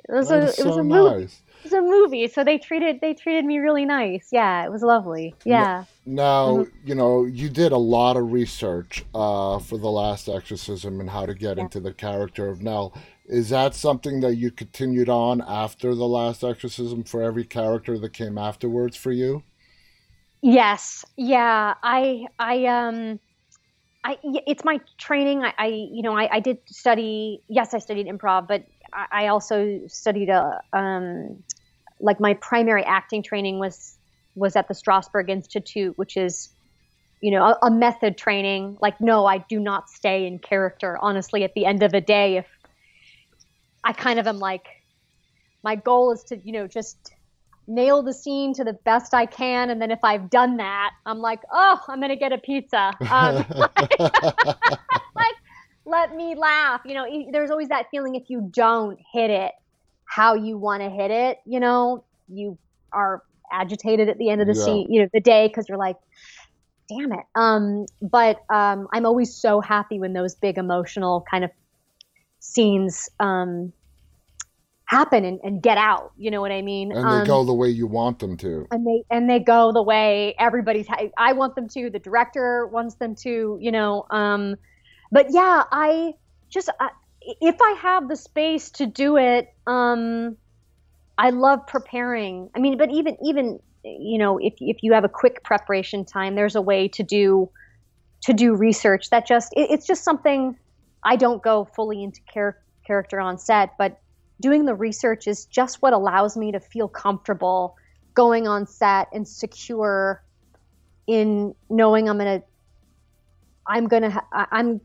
[0.08, 1.20] it was a it was a movie.
[1.22, 1.42] Nice.
[1.60, 4.28] It was a movie, so they treated they treated me really nice.
[4.30, 5.34] Yeah, it was lovely.
[5.44, 5.84] Yeah.
[6.04, 6.88] Now mm-hmm.
[6.88, 11.24] you know you did a lot of research uh, for the Last Exorcism and how
[11.24, 11.62] to get yeah.
[11.62, 12.94] into the character of Nell.
[13.26, 18.12] Is that something that you continued on after the Last Exorcism for every character that
[18.12, 19.42] came afterwards for you?
[20.42, 21.04] Yes.
[21.16, 21.74] Yeah.
[21.82, 23.20] I I um.
[24.06, 25.42] I, it's my training.
[25.42, 27.42] I, I you know, I, I, did study.
[27.48, 31.42] Yes, I studied improv, but I also studied a um,
[32.00, 33.96] like my primary acting training was
[34.34, 36.50] was at the Strasberg Institute, which is
[37.20, 38.76] you know a, a, method training.
[38.80, 40.98] Like, no, I do not stay in character.
[41.00, 42.46] Honestly, at the end of the day, if
[43.84, 44.66] I kind of am like,
[45.62, 47.12] my goal is to you know just
[47.66, 51.18] nail the scene to the best I can, and then if I've done that, I'm
[51.18, 52.92] like, oh, I'm gonna get a pizza.
[53.10, 53.44] Um,
[55.14, 55.34] like,
[55.84, 56.80] let me laugh.
[56.84, 59.52] You know, there's always that feeling if you don't hit it
[60.14, 62.56] how you want to hit it, you know, you
[62.92, 64.64] are agitated at the end of the yeah.
[64.64, 65.96] scene, you know, the day because you're like,
[66.88, 67.24] damn it.
[67.34, 71.50] Um, but um, I'm always so happy when those big emotional kind of
[72.44, 73.72] scenes um,
[74.84, 76.12] happen and, and get out.
[76.16, 76.92] You know what I mean?
[76.92, 78.66] And they um, go the way you want them to.
[78.70, 80.86] And they and they go the way everybody's.
[81.16, 81.90] I want them to.
[81.90, 83.58] The director wants them to.
[83.60, 84.06] You know.
[84.10, 84.56] Um,
[85.10, 86.14] but yeah, I
[86.50, 86.90] just I,
[87.22, 90.36] if I have the space to do it, um,
[91.16, 92.50] I love preparing.
[92.54, 96.34] I mean, but even even you know, if if you have a quick preparation time,
[96.34, 97.50] there's a way to do
[98.22, 100.56] to do research that just it, it's just something
[101.04, 104.00] I don't go fully into char- character on set, but
[104.40, 107.76] doing the research is just what allows me to feel comfortable
[108.14, 110.22] going on set and secure
[111.06, 112.42] in knowing I'm gonna
[113.66, 114.80] I'm gonna ha- I'm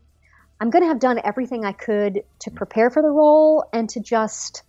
[0.60, 4.00] I'm going to have done everything I could to prepare for the role and to
[4.00, 4.62] just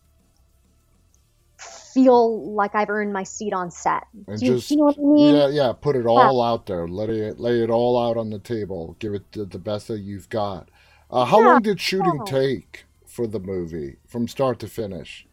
[1.93, 4.03] feel like I've earned my seat on set.
[4.27, 5.35] And Do you, you know what I mean?
[5.35, 5.73] Yeah, yeah.
[5.73, 6.49] Put it all yeah.
[6.49, 6.87] out there.
[6.87, 8.95] Let it lay it all out on the table.
[8.99, 10.70] Give it the, the best that you've got.
[11.11, 11.47] Uh, how yeah.
[11.47, 15.27] long did shooting take for the movie from start to finish?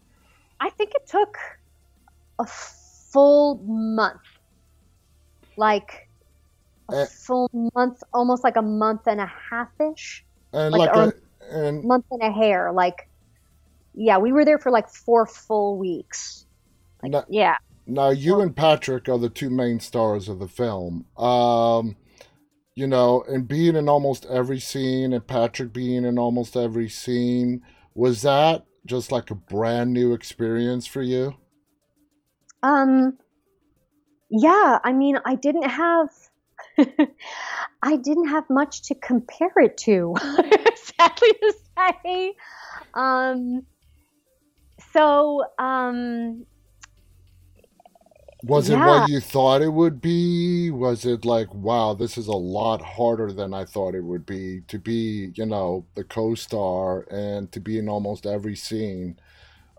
[0.61, 1.38] I think it took
[2.38, 4.20] a full month.
[5.57, 6.09] Like
[6.91, 11.14] a and, full month, almost like a month and a half ish and like, like
[11.51, 12.72] a, and month and a hair.
[12.72, 13.09] Like,
[13.95, 16.47] yeah, we were there for like four full weeks.
[17.03, 17.57] Like, now, yeah.
[17.87, 21.07] Now you and Patrick are the two main stars of the film.
[21.16, 21.97] Um,
[22.79, 27.61] you know, and being in almost every scene, and Patrick being in almost every scene,
[27.93, 31.35] was that just like a brand new experience for you?
[32.62, 33.18] Um,
[34.31, 34.79] yeah.
[34.85, 36.09] I mean, I didn't have
[37.83, 42.35] I didn't have much to compare it to, sadly to say.
[42.95, 43.66] Um,
[44.93, 46.47] so, um,
[48.45, 50.70] Was it what you thought it would be?
[50.70, 54.61] Was it like, wow, this is a lot harder than I thought it would be
[54.68, 59.18] to be, you know, the co-star and to be in almost every scene?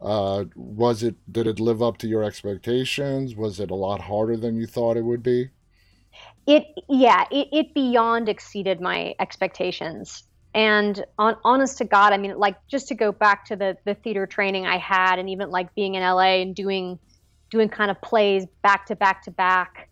[0.02, 1.16] Uh, was it?
[1.32, 3.36] Did it live up to your expectations?
[3.36, 5.50] Was it a lot harder than you thought it would be?
[6.48, 10.24] It yeah, it, it beyond exceeded my expectations.
[10.54, 13.94] And on honest to God, I mean, like just to go back to the the
[13.96, 17.00] theater training I had, and even like being in LA and doing
[17.50, 19.90] doing kind of plays back to back to back,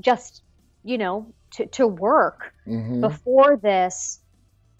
[0.00, 0.42] just
[0.84, 2.52] you know to to work.
[2.66, 3.00] Mm-hmm.
[3.00, 4.20] Before this,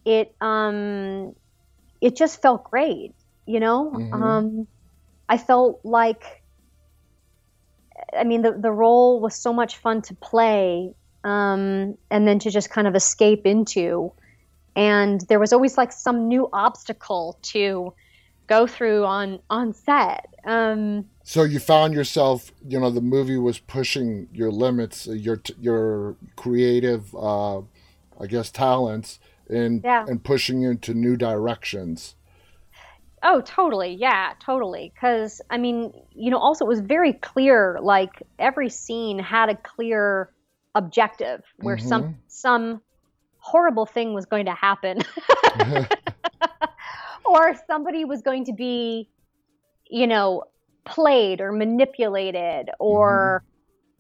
[0.05, 1.35] it um
[2.01, 3.15] it just felt great.
[3.47, 4.13] You know, Mhm.
[4.15, 4.69] um,
[5.29, 6.25] I felt like
[8.17, 12.51] I mean, the the role was so much fun to play, um, and then to
[12.51, 14.13] just kind of escape into,
[14.75, 17.95] and there was always like some new obstacle to
[18.51, 20.27] go through on on set.
[20.45, 25.41] Um, So you found yourself, you know, the movie was pushing your limits, uh, your
[25.59, 27.59] your creative, uh,
[28.21, 30.05] I guess, talents, and Yeah.
[30.09, 32.17] and pushing you into new directions.
[33.23, 34.91] oh, totally, yeah, totally.
[34.95, 37.79] Because I mean, you know, also it was very clear.
[37.81, 40.31] Like every scene had a clear
[40.75, 42.81] objective where some some
[43.39, 44.99] horrible thing was going to happen.
[47.25, 49.09] or somebody was going to be,
[49.89, 50.45] you know,
[50.85, 53.43] played or manipulated, or,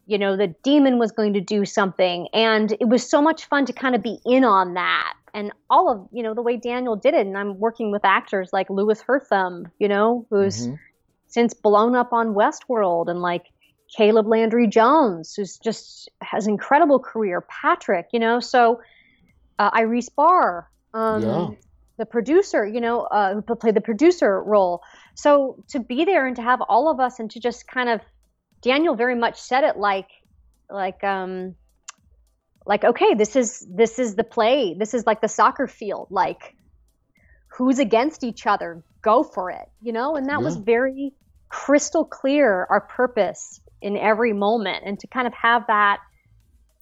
[0.07, 2.29] you know, the demon was going to do something.
[2.33, 5.15] And it was so much fun to kind of be in on that.
[5.33, 7.27] And all of, you know, the way Daniel did it.
[7.27, 10.79] And I'm working with actors like Louis Herthum, you know, who's Mhm.
[11.29, 13.45] since blown up on Westworld, and like
[13.97, 17.41] Caleb Landry Jones, who's just has incredible career.
[17.43, 18.81] Patrick, you know, so
[19.61, 21.51] uh, Iris Bahr, um, Yeah.
[22.01, 24.83] The producer, you know, uh, who played the producer role.
[25.15, 28.01] So to be there and to have all of us and to just kind of,
[28.63, 30.09] Daniel very much said it like,
[30.69, 31.55] like, um,
[32.67, 34.75] like, okay, this is this is the play.
[34.79, 36.09] This is like the soccer field.
[36.11, 36.55] Like,
[37.49, 38.85] who's against each other?
[39.03, 40.17] Go for it, you know.
[40.17, 41.13] And that was very
[41.49, 46.01] crystal clear our purpose in every moment, and to kind of have that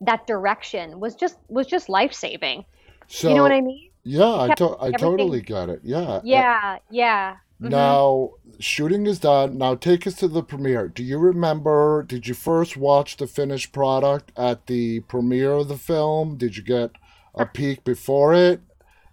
[0.01, 2.65] that direction was just was just life saving.
[3.07, 3.88] So you know what I mean?
[4.09, 5.81] Yeah, I to- I totally got it.
[5.85, 6.21] Yeah.
[6.25, 7.37] Yeah, yeah.
[7.63, 7.71] Mhm.
[7.71, 8.31] Now
[8.61, 9.59] shooting is done.
[9.59, 10.89] Now take us to the premiere.
[10.89, 12.05] Do you remember?
[12.05, 16.37] Did you first watch the finished product at the premiere of the film?
[16.37, 16.93] Did you get
[17.35, 18.61] a peek before it?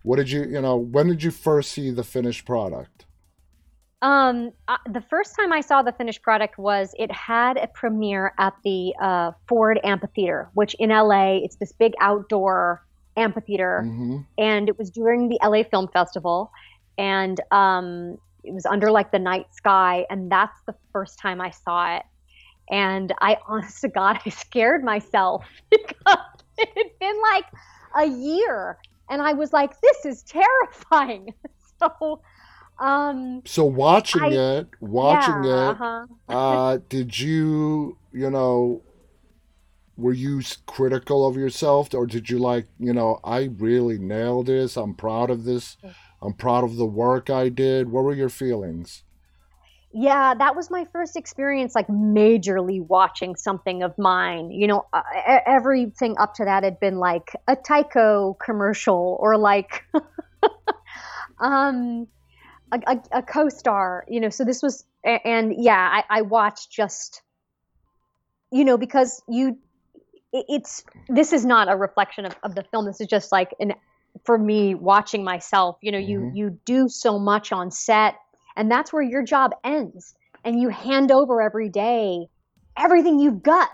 [0.04, 3.06] What did you, you know, when did you first see the finished product?
[4.02, 8.34] Um, uh, the first time I saw the finished product was it had a premiere
[8.38, 12.85] at the uh, Ford Amphitheater, which in LA it's this big outdoor
[13.18, 16.52] amphitheater, hmm and it was during the LA Film Festival,
[16.98, 21.52] and um, it was under like the night sky, and that's the first time I
[21.52, 22.04] saw it.
[22.70, 26.18] And I, honest to God, I scared myself because
[26.58, 27.46] it had been like
[27.98, 28.78] a year,
[29.10, 31.34] and I was like, "This is terrifying."
[31.78, 32.22] So,
[32.80, 36.06] um, So watching I- it, watching yeah, it, uh-huh.
[36.30, 38.82] uh, did you, you know,
[39.98, 44.78] were you critical of yourself, or did you like, you know, I really nailed this.
[44.78, 45.78] I'm proud of this.
[46.22, 47.92] I'm proud of the work I did.
[47.92, 49.04] What were your feelings?
[49.98, 54.52] Yeah, that was my first experience, like majorly watching something of mine.
[54.52, 55.02] You know, uh,
[55.46, 59.86] everything up to that had been like a Tyco commercial or like
[61.40, 62.08] um,
[62.74, 64.04] a, a, a co-star.
[64.10, 67.22] You know, so this was, and yeah, I, I watched just,
[68.52, 69.58] you know, because you,
[70.48, 72.86] it's this is not a reflection of, of the film.
[72.86, 73.74] This is just like an
[74.26, 75.78] for me watching myself.
[75.82, 76.36] You know, you Mhm.
[76.36, 78.16] you do so much on set
[78.56, 80.14] and that's where your job ends
[80.44, 82.28] and you hand over every day
[82.78, 83.70] everything you've got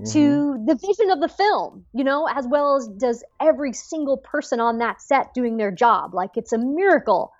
[0.00, 0.12] Mhm.
[0.12, 4.60] to the vision of the film you know as well as does every single person
[4.60, 7.32] on that set doing their job like it's a miracle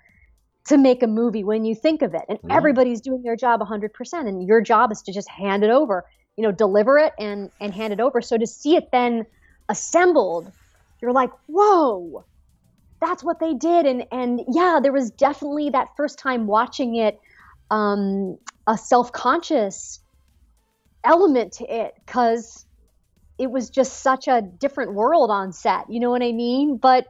[0.67, 2.57] to make a movie when you think of it and Yeah.
[2.57, 6.05] everybody's doing their job 100% and your job is to just hand it over
[6.37, 8.21] you know deliver it and and hand it over.
[8.21, 9.25] So to see it then
[9.69, 10.53] assembled
[11.01, 12.25] you're like whoa
[13.01, 13.87] that's what they did.
[13.87, 17.19] And and yeah there was definitely that first time watching it
[17.71, 20.01] um a self-conscious
[21.05, 22.65] element to it because
[23.39, 26.79] it was just such a different world on set you know what i mean?
[26.79, 27.07] But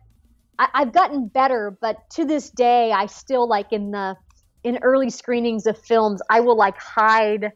[0.59, 4.17] I, i've gotten better but to this day i still like in the
[4.65, 7.53] in early screenings of films i will like hide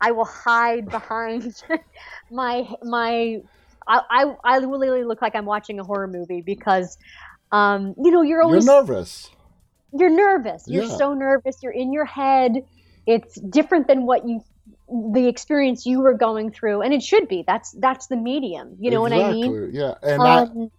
[0.00, 1.54] i will hide behind
[2.30, 3.38] my my
[3.86, 6.96] I, I i literally look like i'm watching a horror movie because
[7.52, 9.30] um you know you're You're always nervous.
[9.96, 10.64] you're nervous.
[10.66, 10.96] You're Yeah.
[10.98, 11.56] so nervous.
[11.62, 12.52] You're in your head.
[13.06, 14.40] It's different than what you
[14.88, 18.90] the experience you were going through and it should be that's that's the medium you
[18.90, 19.18] know exactly.
[19.18, 20.70] what i mean yeah and um,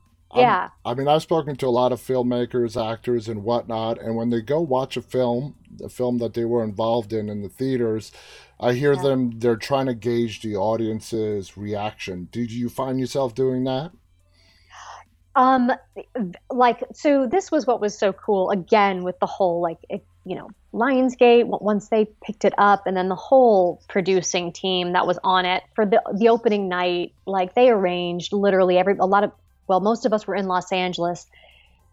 [0.42, 4.30] Yeah i mean i've spoken to a lot of filmmakers actors and whatnot and when
[4.30, 8.12] they go watch a film a film that they were involved in in the theaters
[8.60, 9.02] i hear yeah.
[9.02, 13.92] them they're trying to gauge the audience's reaction did you find yourself doing that
[15.36, 15.72] um
[16.50, 20.36] like so this was what was so cool again with the whole like it, you
[20.36, 25.18] know Lionsgate once they picked it up, and then the whole producing team that was
[25.24, 27.14] on it for the the opening night.
[27.26, 29.32] Like they arranged literally every a lot of
[29.68, 31.28] well, most of us were in Los Angeles.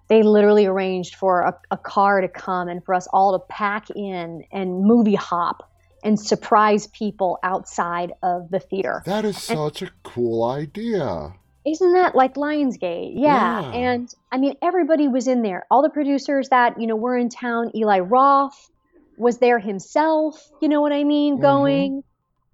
[0.08, 3.90] They literally arranged for a, a car to come and for us all to pack
[3.90, 5.70] in and movie hop
[6.04, 9.02] and surprise people outside of the theater.
[9.06, 11.34] That is such a cool idea.
[11.64, 13.12] Isn't that like Lionsgate?
[13.14, 13.60] Yeah.
[13.60, 13.72] yeah.
[13.72, 15.64] And I mean, everybody was in there.
[15.70, 17.70] All the producers that, you know, were in town.
[17.74, 18.70] Eli Roth
[19.16, 21.42] was there himself, you know what I mean, mm-hmm.
[21.42, 22.04] going.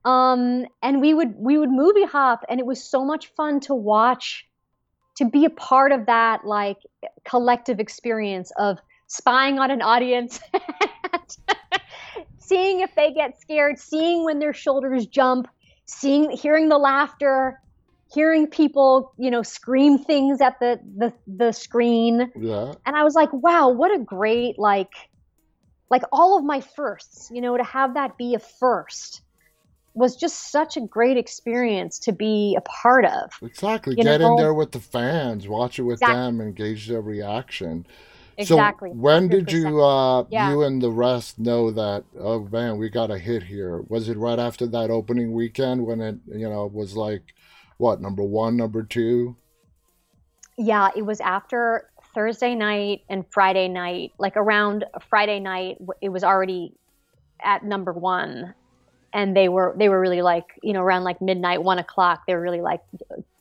[0.04, 3.74] Um, and we would we would movie hop and it was so much fun to
[3.74, 4.47] watch
[5.18, 6.78] to be a part of that like
[7.24, 10.40] collective experience of spying on an audience
[12.38, 15.48] seeing if they get scared, seeing when their shoulders jump,
[15.86, 17.60] seeing hearing the laughter
[18.10, 22.32] hearing people, you know, scream things at the the the screen.
[22.38, 22.72] Yeah.
[22.86, 24.92] And I was like, wow, what a great like
[25.90, 29.22] like all of my firsts, you know, to have that be a first
[29.98, 33.32] was just such a great experience to be a part of.
[33.42, 33.96] Exactly.
[33.96, 34.32] Get know?
[34.32, 36.16] in there with the fans, watch it with exactly.
[36.16, 37.84] them, engage their reaction.
[38.36, 38.90] Exactly.
[38.90, 39.30] So when 100%.
[39.30, 40.52] did you uh yeah.
[40.52, 43.82] you and the rest know that oh man, we got a hit here?
[43.88, 47.34] Was it right after that opening weekend when it, you know, was like
[47.78, 49.36] what number one, number two?
[50.56, 54.12] Yeah, it was after Thursday night and Friday night.
[54.18, 56.74] Like around Friday night, it was already
[57.42, 58.54] at number one,
[59.12, 62.22] and they were they were really like you know around like midnight, one o'clock.
[62.26, 62.80] They were really like,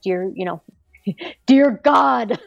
[0.04, 0.62] dear you know,
[1.46, 2.40] dear God.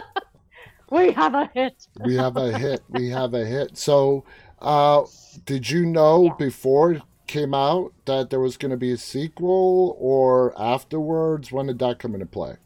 [0.90, 1.86] we have a hit.
[2.04, 2.82] we have a hit.
[2.88, 3.76] We have a hit.
[3.76, 4.24] So,
[4.60, 5.02] uh,
[5.44, 6.34] did you know yeah.
[6.38, 7.02] before
[7.32, 11.50] came out that there was going to be a sequel or afterwards?
[11.50, 12.56] When did that come into play?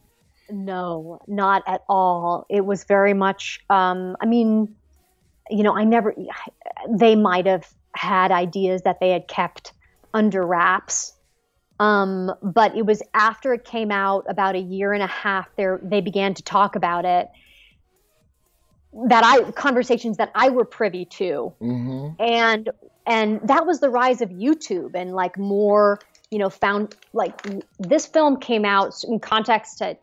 [0.51, 2.47] No, not at all.
[2.49, 4.75] It was very much, um, I mean,
[5.51, 6.15] you know, I never,
[6.89, 9.73] they might have had ideas that they had kept
[10.15, 11.13] under wraps.
[11.79, 15.79] Um, but it was after it came out about a year and a half there
[15.83, 17.29] they began to talk about it
[19.09, 22.23] that I conversations that I were privy to, mm-hmm.
[22.23, 22.71] and
[23.07, 27.41] and that was the rise of YouTube and like more, you know, found like
[27.79, 29.97] this film came out in context to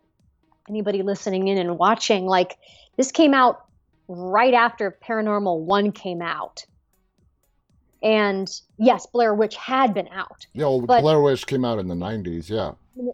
[0.70, 2.26] anybody listening in and watching.
[2.26, 2.58] Like
[2.98, 3.66] this came out
[4.08, 6.66] right after Paranormal One came out,
[8.04, 10.46] and yes, Blair Witch had been out.
[10.54, 12.50] Yeah, well, but, Blair Witch came out in the '90s.
[12.50, 12.74] Yeah.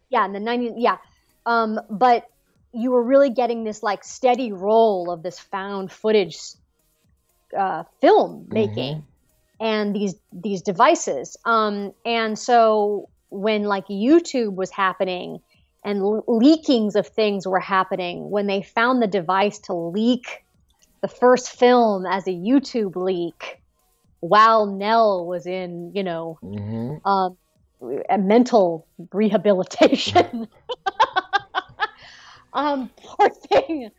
[0.09, 0.73] Yeah, in the '90s.
[0.77, 0.97] Yeah,
[1.45, 2.27] um, but
[2.73, 6.37] you were really getting this like steady roll of this found footage
[7.57, 9.65] uh, film making mm-hmm.
[9.65, 15.39] and these these devices um, and so when like youtube was happening
[15.83, 20.43] and le- leakings of things were happening when they found the device to leak
[21.01, 23.58] the first film as a youtube leak
[24.19, 27.07] while nell was in you know mm-hmm.
[27.07, 27.37] um,
[28.09, 30.47] a mental rehabilitation
[32.53, 33.91] um, poor thing.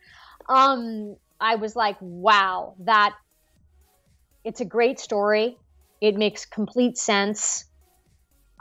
[0.47, 3.15] Um, I was like, wow, that
[4.43, 5.57] it's a great story.
[5.99, 7.65] It makes complete sense.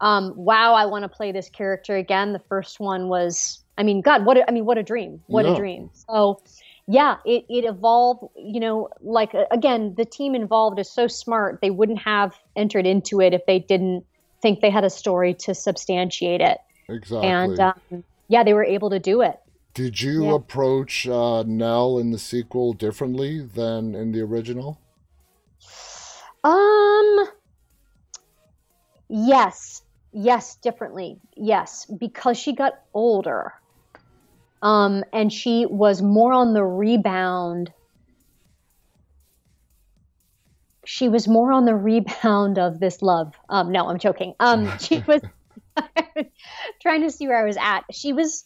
[0.01, 2.33] Um, wow, I want to play this character again.
[2.33, 5.45] The first one was, I mean, God, what a, I mean, what a dream, what
[5.45, 5.91] a dream.
[5.93, 6.43] So,
[6.87, 8.25] yeah, it, it evolved.
[8.37, 11.61] You know, like again, the team involved is so smart.
[11.61, 14.05] They wouldn't have entered into it if they didn't
[14.43, 16.59] think they had a story to substantiate it.
[16.89, 17.29] Exactly.
[17.29, 19.39] And um, yeah, they were able to do it.
[19.75, 20.35] Did you yeah.
[20.35, 24.81] approach uh, Nell in the sequel differently than in the original?
[26.43, 27.29] Um.
[29.09, 31.19] Yes, yes, differently.
[31.37, 33.53] Yes, because she got older.
[34.63, 37.73] Um, and she was more on the rebound.
[40.85, 43.35] She was more on the rebound of this love.
[43.49, 44.35] Um, no, I'm joking.
[44.41, 45.23] Um, she was
[46.83, 47.85] trying to see where I was at.
[47.93, 48.45] She was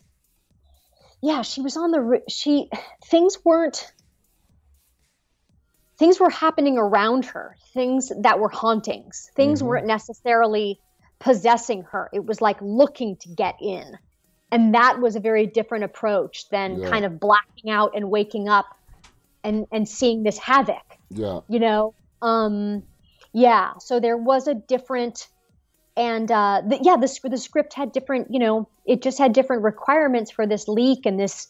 [1.24, 2.68] yeah, she was on the she
[3.06, 3.90] things weren't
[5.98, 9.30] things were happening around her, things that were hauntings.
[9.34, 9.68] Things mm-hmm.
[9.68, 10.80] weren't necessarily
[11.18, 12.10] possessing her.
[12.12, 13.96] It was like looking to get in.
[14.54, 16.88] And that was a very different approach than yeah.
[16.88, 18.66] kind of blacking out and waking up
[19.42, 20.96] and and seeing this havoc.
[21.10, 21.40] Yeah.
[21.48, 22.84] You know, um
[23.32, 25.26] yeah, so there was a different
[25.96, 29.64] and uh, the, yeah, the the script had different, you know, it just had different
[29.64, 31.48] requirements for this leak and this.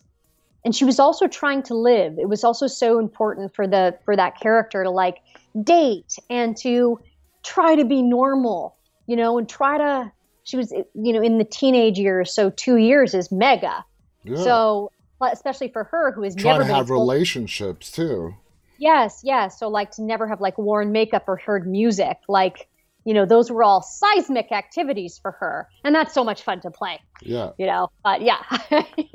[0.65, 2.19] And she was also trying to live.
[2.19, 5.19] It was also so important for the for that character to like
[5.63, 7.01] date and to
[7.43, 8.77] try to be normal,
[9.07, 10.11] you know, and try to.
[10.45, 13.85] She was, you know, in the teenage years, so two years is mega.
[14.23, 14.37] Yeah.
[14.37, 14.91] So,
[15.21, 18.35] especially for her, who is trying never to have relationships too.
[18.79, 19.59] Yes, yes.
[19.59, 22.69] So, like to never have like worn makeup or heard music, like
[23.05, 25.69] you know, those were all seismic activities for her.
[25.85, 27.01] And that's so much fun to play.
[27.21, 27.51] Yeah.
[27.59, 28.43] You know, but yeah.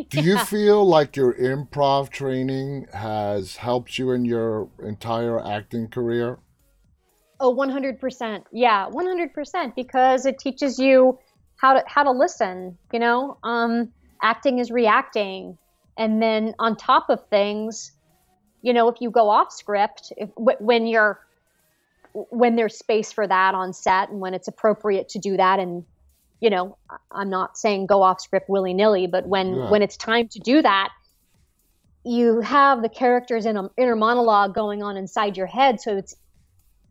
[0.10, 6.38] Do you feel like your improv training has helped you in your entire acting career?
[7.40, 8.44] Oh, 100%.
[8.52, 11.18] Yeah, 100% because it teaches you
[11.56, 13.38] how to how to listen, you know?
[13.44, 15.58] Um acting is reacting.
[15.98, 17.92] And then on top of things,
[18.62, 21.20] you know, if you go off script, if, when you're
[22.14, 25.86] when there's space for that on set and when it's appropriate to do that and
[26.40, 26.78] you know
[27.12, 29.70] i'm not saying go off script willy-nilly but when yeah.
[29.70, 30.90] when it's time to do that
[32.04, 36.16] you have the characters in an inner monologue going on inside your head so it's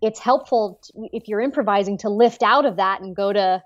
[0.01, 3.63] it's helpful to, if you're improvising to lift out of that and go to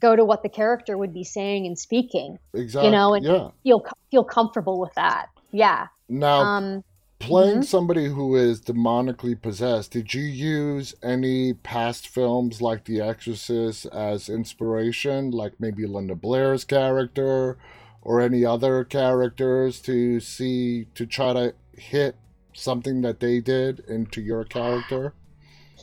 [0.00, 3.48] go to what the character would be saying and speaking exactly you know and yeah.
[3.62, 6.84] feel feel comfortable with that yeah now um,
[7.18, 7.62] playing mm-hmm.
[7.62, 14.28] somebody who is demonically possessed, did you use any past films like The Exorcist as
[14.28, 17.58] inspiration, like maybe Linda Blair's character
[18.02, 22.16] or any other characters to see to try to hit
[22.56, 25.14] something that they did into your character?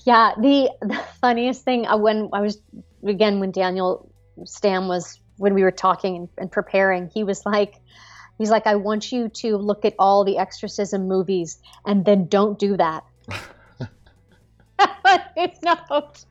[0.06, 2.60] Yeah, the, the funniest thing uh, when I was
[3.06, 4.12] again when Daniel
[4.42, 7.76] Stamm was when we were talking and, and preparing, he was like,
[8.38, 12.58] He's like, I want you to look at all the exorcism movies and then don't
[12.58, 13.04] do that.
[15.38, 16.26] it's not.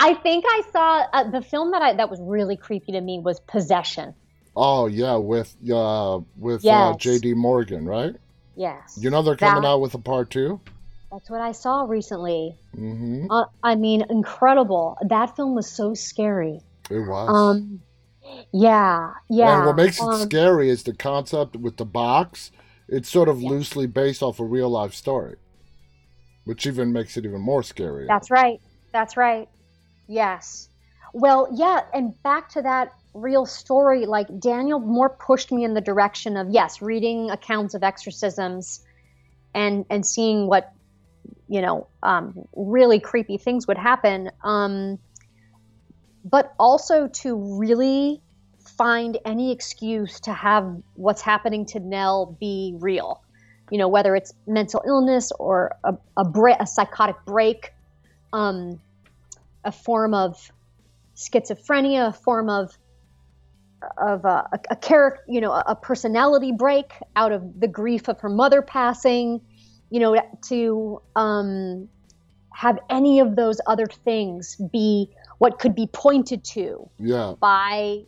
[0.00, 3.20] I think I saw uh, the film that I that was really creepy to me
[3.20, 4.14] was Possession.
[4.56, 6.94] Oh yeah, with uh with uh, yes.
[6.94, 7.34] uh, J.D.
[7.34, 8.16] Morgan, right?
[8.56, 8.98] Yes.
[9.00, 10.60] You know they're coming that, out with a part two.
[11.12, 12.56] That's what I saw recently.
[12.74, 13.30] Mm-hmm.
[13.30, 14.98] Uh, I mean, incredible.
[15.06, 16.60] That film was so scary.
[16.90, 17.28] It was.
[17.28, 17.80] Um,
[18.52, 19.58] yeah, yeah.
[19.58, 22.50] And what makes it um, scary is the concept with the box.
[22.88, 23.50] It's sort of yeah.
[23.50, 25.36] loosely based off a real life story,
[26.44, 28.06] which even makes it even more scary.
[28.06, 28.60] That's right.
[28.92, 29.48] That's right.
[30.08, 30.68] Yes.
[31.12, 35.80] Well, yeah, and back to that real story, like Daniel more pushed me in the
[35.80, 38.84] direction of yes, reading accounts of exorcisms
[39.54, 40.72] and and seeing what
[41.48, 44.30] you know um, really creepy things would happen.
[44.44, 44.98] Um,
[46.24, 48.20] but also to really
[48.76, 53.22] find any excuse to have what's happening to Nell be real.
[53.70, 57.72] You know, whether it's mental illness or a, a, bra- a psychotic break,
[58.32, 58.80] um,
[59.64, 60.50] a form of
[61.16, 62.76] schizophrenia, a form of
[63.98, 68.20] of a, a, a character, you know, a personality break out of the grief of
[68.20, 69.40] her mother passing,
[69.90, 71.88] you know, to um,
[72.52, 77.34] have any of those other things be what could be pointed to yeah.
[77.38, 78.02] by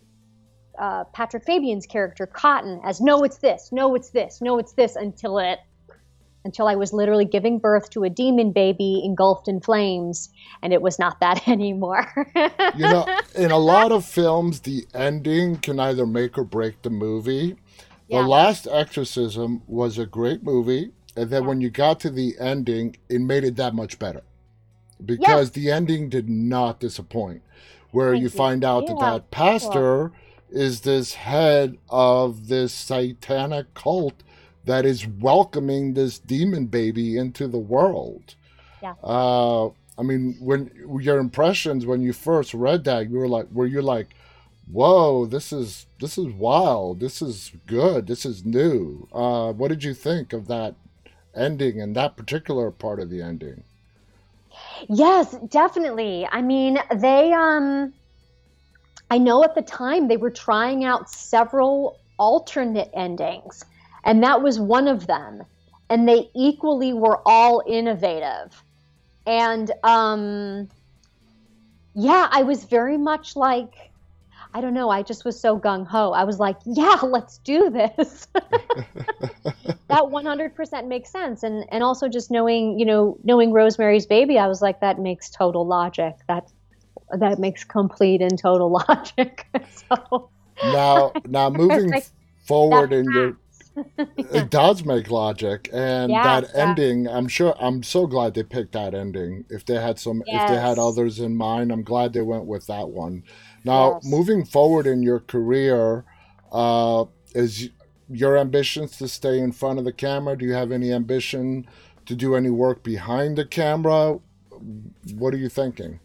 [0.79, 4.97] uh, Patrick Fabian's character Cotton as no, it's this, no, it's this, no, it's this
[4.97, 5.59] until it
[6.49, 10.31] until I was literally giving birth to a demon baby engulfed in flames,
[10.63, 12.11] and it was not that anymore.
[12.75, 16.89] you know, in a lot of films, the ending can either make or break the
[16.89, 17.57] movie.
[18.09, 18.23] Yeah.
[18.23, 21.49] The Last Exorcism was a great movie, and then yeah.
[21.49, 24.23] when you got to the ending, it made it that much better
[25.05, 25.51] because yes.
[25.51, 27.43] the ending did not disappoint.
[27.91, 28.95] Where Thank you, you find out yeah.
[28.95, 30.13] that that pastor
[30.51, 34.23] is this head of this satanic cult
[34.69, 38.35] that is welcoming this demon baby into the world.
[38.83, 38.95] Yeah.
[39.03, 39.67] Uh,
[39.99, 43.83] I mean, when your impressions when you first read that, you were like, were you
[43.83, 44.15] like,
[44.71, 47.01] "Whoa, this is this is wild.
[47.01, 48.07] This is good.
[48.07, 50.75] This is new." Uh, what did you think of that
[51.35, 53.65] ending and that particular part of the ending?
[54.89, 56.29] Yes, definitely.
[56.31, 57.93] I mean, they um
[59.11, 63.65] I know at the time they were trying out several alternate endings,
[64.09, 65.45] and that was one of them.
[65.91, 68.63] And they equally were all innovative.
[69.27, 70.69] And um
[71.95, 73.75] yeah, I was very much like
[74.55, 74.89] I don't know.
[74.89, 76.13] I just was so gung ho.
[76.13, 78.27] I was like, yeah, let's do this.
[78.33, 78.45] that
[79.91, 81.43] 100% makes sense.
[81.43, 85.29] And, and also just knowing, you know, knowing Rosemary's Baby, I was like, that makes
[85.29, 86.15] total logic.
[86.29, 86.51] That,
[87.11, 89.47] that makes complete and total logic.
[89.71, 90.31] so
[90.65, 92.03] now, now moving
[92.47, 93.37] forward in your.
[94.17, 96.69] it does make logic, and yeah, that yeah.
[96.69, 97.09] ending.
[97.09, 97.55] I'm sure.
[97.61, 99.45] I'm so glad they picked that ending.
[99.49, 100.43] If they had some, yes.
[100.43, 103.25] if they had others in mind, I'm glad they went with that one.
[103.65, 104.05] Now, yes.
[104.05, 106.05] moving forward in your career,
[106.53, 107.05] uh,
[107.35, 107.71] is
[108.11, 110.37] your ambitions to stay in front of the camera?
[110.37, 111.67] Do you have any ambition
[112.07, 114.19] to do any work behind the camera?
[115.15, 116.01] What are you thinking?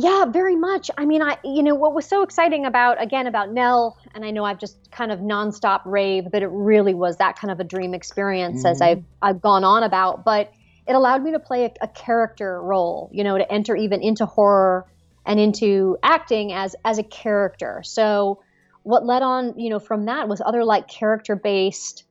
[0.00, 0.92] Yeah, very much.
[0.96, 4.30] I mean, I you know what was so exciting about again about Nell, and I
[4.30, 7.64] know I've just kind of nonstop rave, but it really was that kind of a
[7.64, 8.68] dream experience mm-hmm.
[8.68, 10.24] as I've I've gone on about.
[10.24, 10.52] But
[10.86, 14.24] it allowed me to play a, a character role, you know, to enter even into
[14.24, 14.86] horror
[15.26, 17.82] and into acting as as a character.
[17.82, 18.40] So
[18.84, 22.04] what led on, you know, from that was other like character based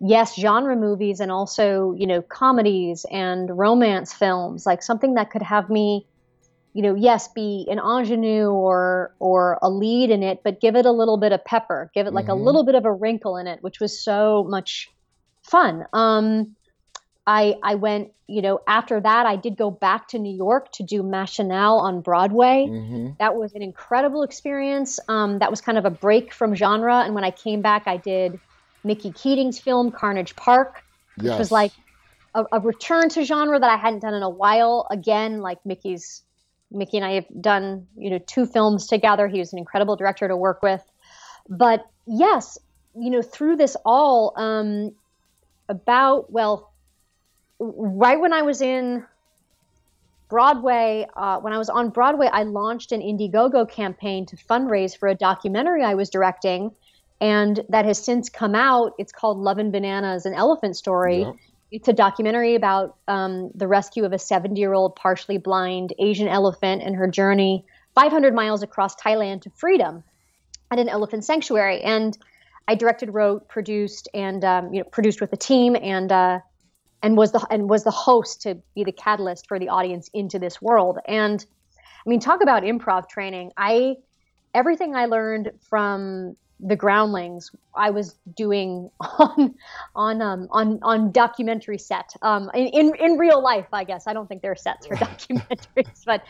[0.00, 5.42] yes, genre movies and also, you know, comedies and romance films, like something that could
[5.42, 6.06] have me,
[6.78, 10.86] you know, yes, be an ingenue or or a lead in it, but give it
[10.86, 12.40] a little bit of pepper, give it like mm-hmm.
[12.40, 14.88] a little bit of a wrinkle in it, which was so much
[15.42, 15.86] fun.
[15.92, 16.54] Um
[17.26, 20.84] I I went, you know, after that I did go back to New York to
[20.84, 22.68] do Machinal on Broadway.
[22.70, 23.08] Mm-hmm.
[23.18, 25.00] That was an incredible experience.
[25.08, 27.96] Um, that was kind of a break from genre, and when I came back, I
[27.96, 28.38] did
[28.84, 30.84] Mickey Keating's film Carnage Park,
[31.16, 31.40] which yes.
[31.40, 31.72] was like
[32.36, 34.86] a, a, return to genre that I hadn't done in a while.
[34.92, 36.22] Again, like Mickey's
[36.70, 39.28] Mickey and I have done, you know, two films together.
[39.28, 40.82] He was an incredible director to work with.
[41.48, 42.58] But yes,
[42.94, 44.92] you know, through this all, um,
[45.68, 46.72] about well,
[47.58, 49.04] right when I was in
[50.28, 55.08] Broadway, uh, when I was on Broadway, I launched an Indiegogo campaign to fundraise for
[55.08, 56.72] a documentary I was directing
[57.20, 58.92] and that has since come out.
[58.98, 61.26] It's called Love and Bananas, an elephant story.
[61.70, 66.28] It's a documentary about um, the rescue of a 70 year old partially blind Asian
[66.28, 67.64] elephant and her journey
[67.94, 70.02] 500 miles across Thailand to freedom
[70.70, 71.80] at an elephant sanctuary.
[71.82, 72.16] And
[72.68, 76.40] I directed, wrote, produced, and um, you know, produced with the team, and uh,
[77.02, 80.38] and was the and was the host to be the catalyst for the audience into
[80.38, 80.98] this world.
[81.06, 81.44] And
[82.06, 83.52] I mean, talk about improv training.
[83.56, 83.96] I
[84.54, 89.54] everything I learned from the groundlings I was doing on
[89.94, 94.06] on um, on on documentary set um, in in real life I guess.
[94.06, 96.22] I don't think there are sets for documentaries but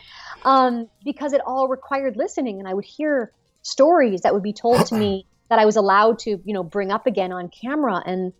[0.44, 4.86] um, because it all required listening and I would hear stories that would be told
[4.86, 8.32] to me that I was allowed to you know bring up again on camera and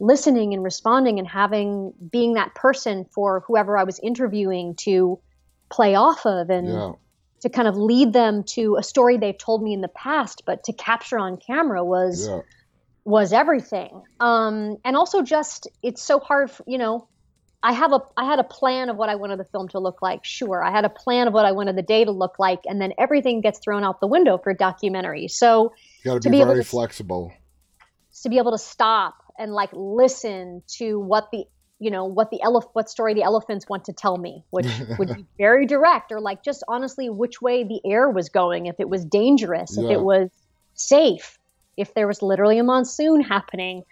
[0.00, 5.18] listening and responding and having being that person for whoever I was interviewing to
[5.70, 6.92] play off of and yeah
[7.42, 10.64] to kind of lead them to a story they've told me in the past, but
[10.64, 12.40] to capture on camera was yeah.
[13.04, 14.02] was everything.
[14.20, 17.08] Um, and also just it's so hard, for, you know.
[17.64, 20.02] I have a I had a plan of what I wanted the film to look
[20.02, 20.24] like.
[20.24, 22.80] Sure, I had a plan of what I wanted the day to look like, and
[22.80, 25.28] then everything gets thrown out the window for documentary.
[25.28, 25.72] So
[26.02, 27.32] you got to be very flexible.
[28.22, 31.44] To be able to stop and like listen to what the
[31.82, 34.66] you know what the elef- what story the elephants want to tell me which
[34.98, 38.78] would be very direct or like just honestly which way the air was going if
[38.78, 39.84] it was dangerous yeah.
[39.84, 40.30] if it was
[40.74, 41.38] safe
[41.76, 43.82] if there was literally a monsoon happening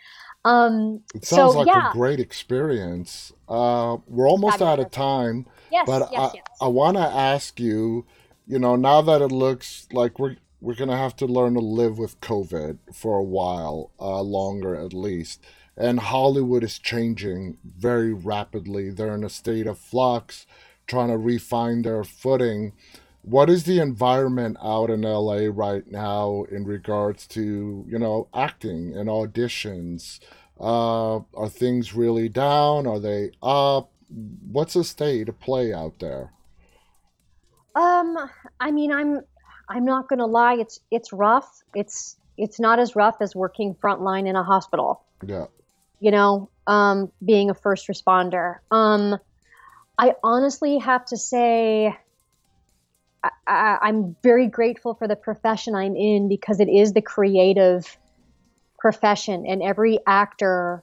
[0.44, 1.90] um it sounds so, like yeah.
[1.90, 6.44] a great experience uh we're almost out of time yes, but yes, i yes.
[6.60, 8.06] i want to ask you
[8.46, 11.98] you know now that it looks like we're we're gonna have to learn to live
[11.98, 15.44] with covid for a while uh longer at least
[15.80, 18.90] and Hollywood is changing very rapidly.
[18.90, 20.46] They're in a state of flux,
[20.86, 22.74] trying to refine their footing.
[23.22, 28.94] What is the environment out in LA right now in regards to, you know, acting
[28.94, 30.20] and auditions?
[30.60, 32.86] Uh, are things really down?
[32.86, 33.90] Are they up?
[34.52, 36.32] What's the state of play out there?
[37.74, 38.18] Um,
[38.58, 39.22] I mean, I'm
[39.70, 40.54] I'm not gonna lie.
[40.54, 41.62] It's it's rough.
[41.74, 45.04] It's it's not as rough as working frontline in a hospital.
[45.24, 45.46] Yeah
[46.00, 48.56] you know, um, being a first responder.
[48.70, 49.18] Um,
[49.98, 51.94] I honestly have to say,
[53.46, 57.98] I, am very grateful for the profession I'm in because it is the creative
[58.78, 60.82] profession, and every actor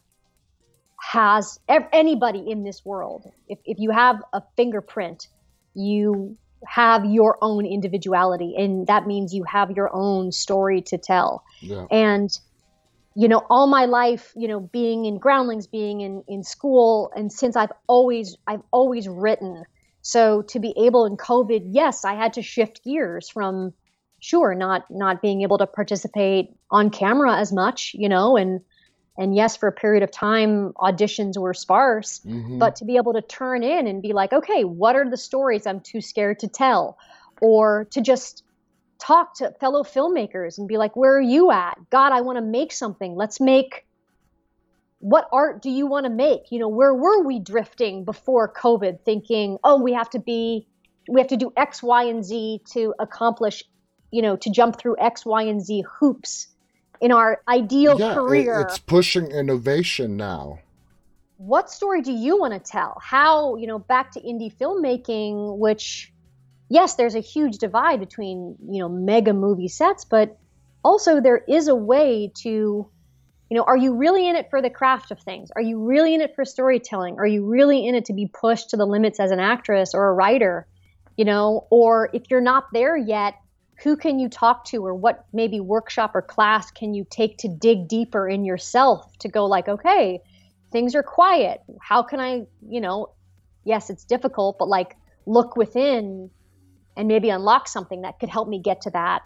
[0.99, 3.31] has anybody in this world.
[3.47, 5.27] If, if you have a fingerprint,
[5.73, 11.43] you have your own individuality, and that means you have your own story to tell.
[11.59, 11.85] Yeah.
[11.89, 12.37] And
[13.17, 17.31] you know all my life you know being in groundlings being in in school and
[17.31, 19.63] since i've always i've always written
[20.03, 23.73] so to be able in covid yes i had to shift gears from
[24.19, 28.61] sure not not being able to participate on camera as much you know and
[29.17, 32.59] and yes for a period of time auditions were sparse mm-hmm.
[32.59, 35.65] but to be able to turn in and be like okay what are the stories
[35.65, 36.99] i'm too scared to tell
[37.41, 38.43] or to just
[38.99, 41.77] talk to fellow filmmakers and be like, where are you at?
[41.89, 43.15] God, I want to make something.
[43.15, 43.85] Let's make
[44.99, 46.51] what art do you want to make?
[46.51, 50.67] You know, where were we drifting before COVID thinking, oh, we have to be,
[51.07, 53.63] we have to do X, Y, and Z to accomplish,
[54.11, 56.47] you know, to jump through X, Y, and Z hoops
[56.99, 58.61] in our ideal yeah, career.
[58.61, 60.59] It's pushing innovation now.
[61.37, 62.99] What story do you want to tell?
[62.99, 66.11] How, you know, back to indie filmmaking, which,
[66.69, 70.37] yes, there's a huge divide between, you know, mega movie sets, but
[70.83, 72.89] also there is a way to
[73.49, 75.49] you know are you really in it for the craft of things?
[75.55, 77.17] Are you really in it for storytelling?
[77.17, 80.09] Are you really in it to be pushed to the limits as an actress or
[80.09, 80.67] a writer?
[81.15, 83.35] You know or if you're not there yet
[83.83, 87.47] who can you talk to or what maybe workshop or class can you take to
[87.47, 90.19] dig deeper in yourself to go like okay
[90.71, 91.61] things are quiet.
[91.81, 93.09] How can i you know
[93.63, 94.95] yes it's difficult but like
[95.25, 96.29] look within
[96.97, 99.21] and maybe unlock something that could help me get to that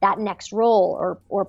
[0.00, 1.48] that next role or or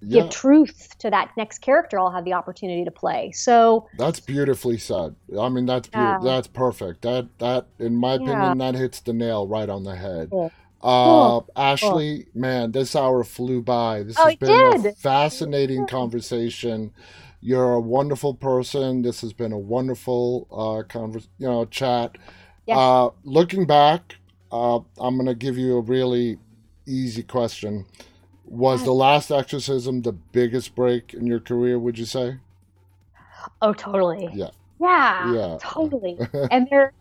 [0.00, 0.22] yeah.
[0.22, 3.32] give truth to that next character I'll have the opportunity to play.
[3.32, 5.16] So That's beautifully said.
[5.38, 6.18] I mean that's yeah.
[6.22, 7.02] that's perfect.
[7.02, 8.72] That that in my opinion yeah.
[8.72, 10.30] that hits the nail right on the head.
[10.30, 10.52] Cool.
[10.82, 11.48] Uh, cool.
[11.56, 12.40] Ashley, cool.
[12.40, 14.04] man, this hour flew by.
[14.04, 14.86] This oh, has been did.
[14.86, 16.92] a fascinating conversation.
[17.40, 19.02] You're a wonderful person.
[19.02, 22.18] This has been a wonderful uh, convers- you know, chat.
[22.66, 22.76] Yes.
[22.78, 24.16] Uh, looking back,
[24.52, 26.38] uh, I'm going to give you a really
[26.86, 27.86] easy question.
[28.44, 32.38] Was the last exorcism the biggest break in your career, would you say?
[33.60, 34.28] Oh, totally.
[34.32, 34.50] Yeah.
[34.80, 35.32] Yeah.
[35.32, 35.58] Yeah.
[35.60, 36.16] Totally.
[36.50, 36.92] and there,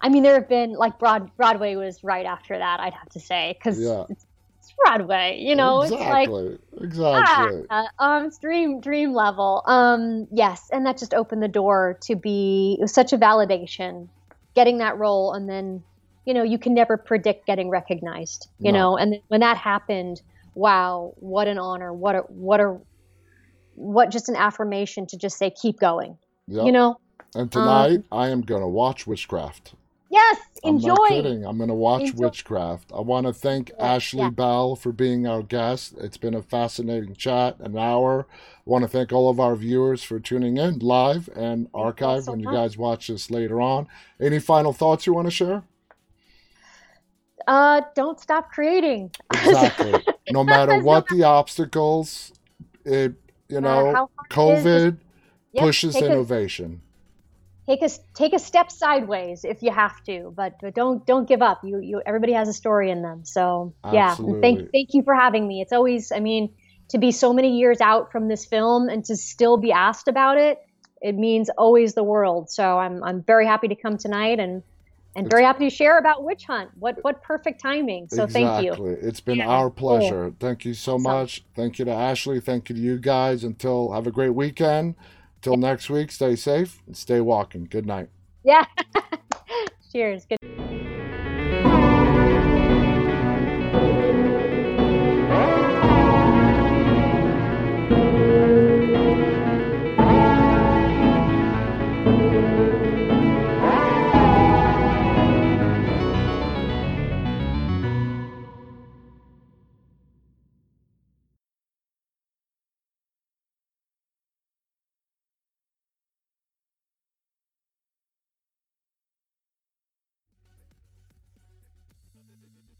[0.00, 2.80] I mean, there have been like Broad Broadway was right after that.
[2.80, 4.04] I'd have to say because yeah.
[4.08, 4.26] it's,
[4.60, 5.38] it's, Broadway.
[5.40, 6.58] You know, exactly.
[6.72, 7.62] it's like exactly.
[7.70, 9.62] Ah, um, it's dream dream level.
[9.66, 14.08] Um, yes, and that just opened the door to be such a validation,
[14.54, 15.82] getting that role, and then
[16.24, 18.78] you know, you can never predict getting recognized, you no.
[18.78, 20.22] know, and when that happened,
[20.54, 21.92] wow, what an honor.
[21.92, 22.78] What a, what a,
[23.74, 26.16] what just an affirmation to just say, keep going,
[26.46, 26.64] yep.
[26.64, 26.98] you know?
[27.34, 29.74] And tonight um, I am going to watch Witchcraft.
[30.10, 30.92] Yes, enjoy.
[30.92, 31.44] I'm not kidding.
[31.44, 32.26] I'm going to watch enjoy.
[32.26, 32.92] Witchcraft.
[32.94, 34.30] I want to thank yeah, Ashley yeah.
[34.30, 35.94] Bell for being our guest.
[35.98, 38.28] It's been a fascinating chat, an hour.
[38.30, 42.32] I want to thank all of our viewers for tuning in live and archive so
[42.32, 42.52] when much.
[42.52, 43.88] you guys watch this later on.
[44.20, 45.64] Any final thoughts you want to share?
[47.46, 49.10] Uh, don't stop creating.
[49.34, 50.02] Exactly.
[50.30, 52.32] No matter what the obstacles,
[52.84, 53.14] it
[53.48, 54.98] you know, COVID
[55.52, 56.80] yep, pushes innovation.
[57.68, 61.28] A, take a take a step sideways if you have to, but, but don't don't
[61.28, 61.60] give up.
[61.62, 63.24] You you everybody has a story in them.
[63.24, 64.34] So Absolutely.
[64.34, 65.60] yeah, thank thank you for having me.
[65.60, 66.54] It's always I mean
[66.88, 70.38] to be so many years out from this film and to still be asked about
[70.38, 70.58] it,
[71.00, 72.50] it means always the world.
[72.50, 74.62] So I'm I'm very happy to come tonight and
[75.16, 76.70] and very happy to share about Witch Hunt.
[76.78, 78.08] What what perfect timing.
[78.08, 78.68] So exactly.
[78.68, 78.86] thank you.
[78.86, 79.48] It's been yeah.
[79.48, 80.30] our pleasure.
[80.30, 80.36] Cool.
[80.40, 81.44] Thank you so much.
[81.54, 82.40] Thank you to Ashley.
[82.40, 83.44] Thank you to you guys.
[83.44, 84.96] Until have a great weekend.
[85.42, 87.64] Till next week, stay safe and stay walking.
[87.64, 88.08] Good night.
[88.44, 88.64] Yeah.
[89.92, 90.26] Cheers.
[90.26, 90.38] Good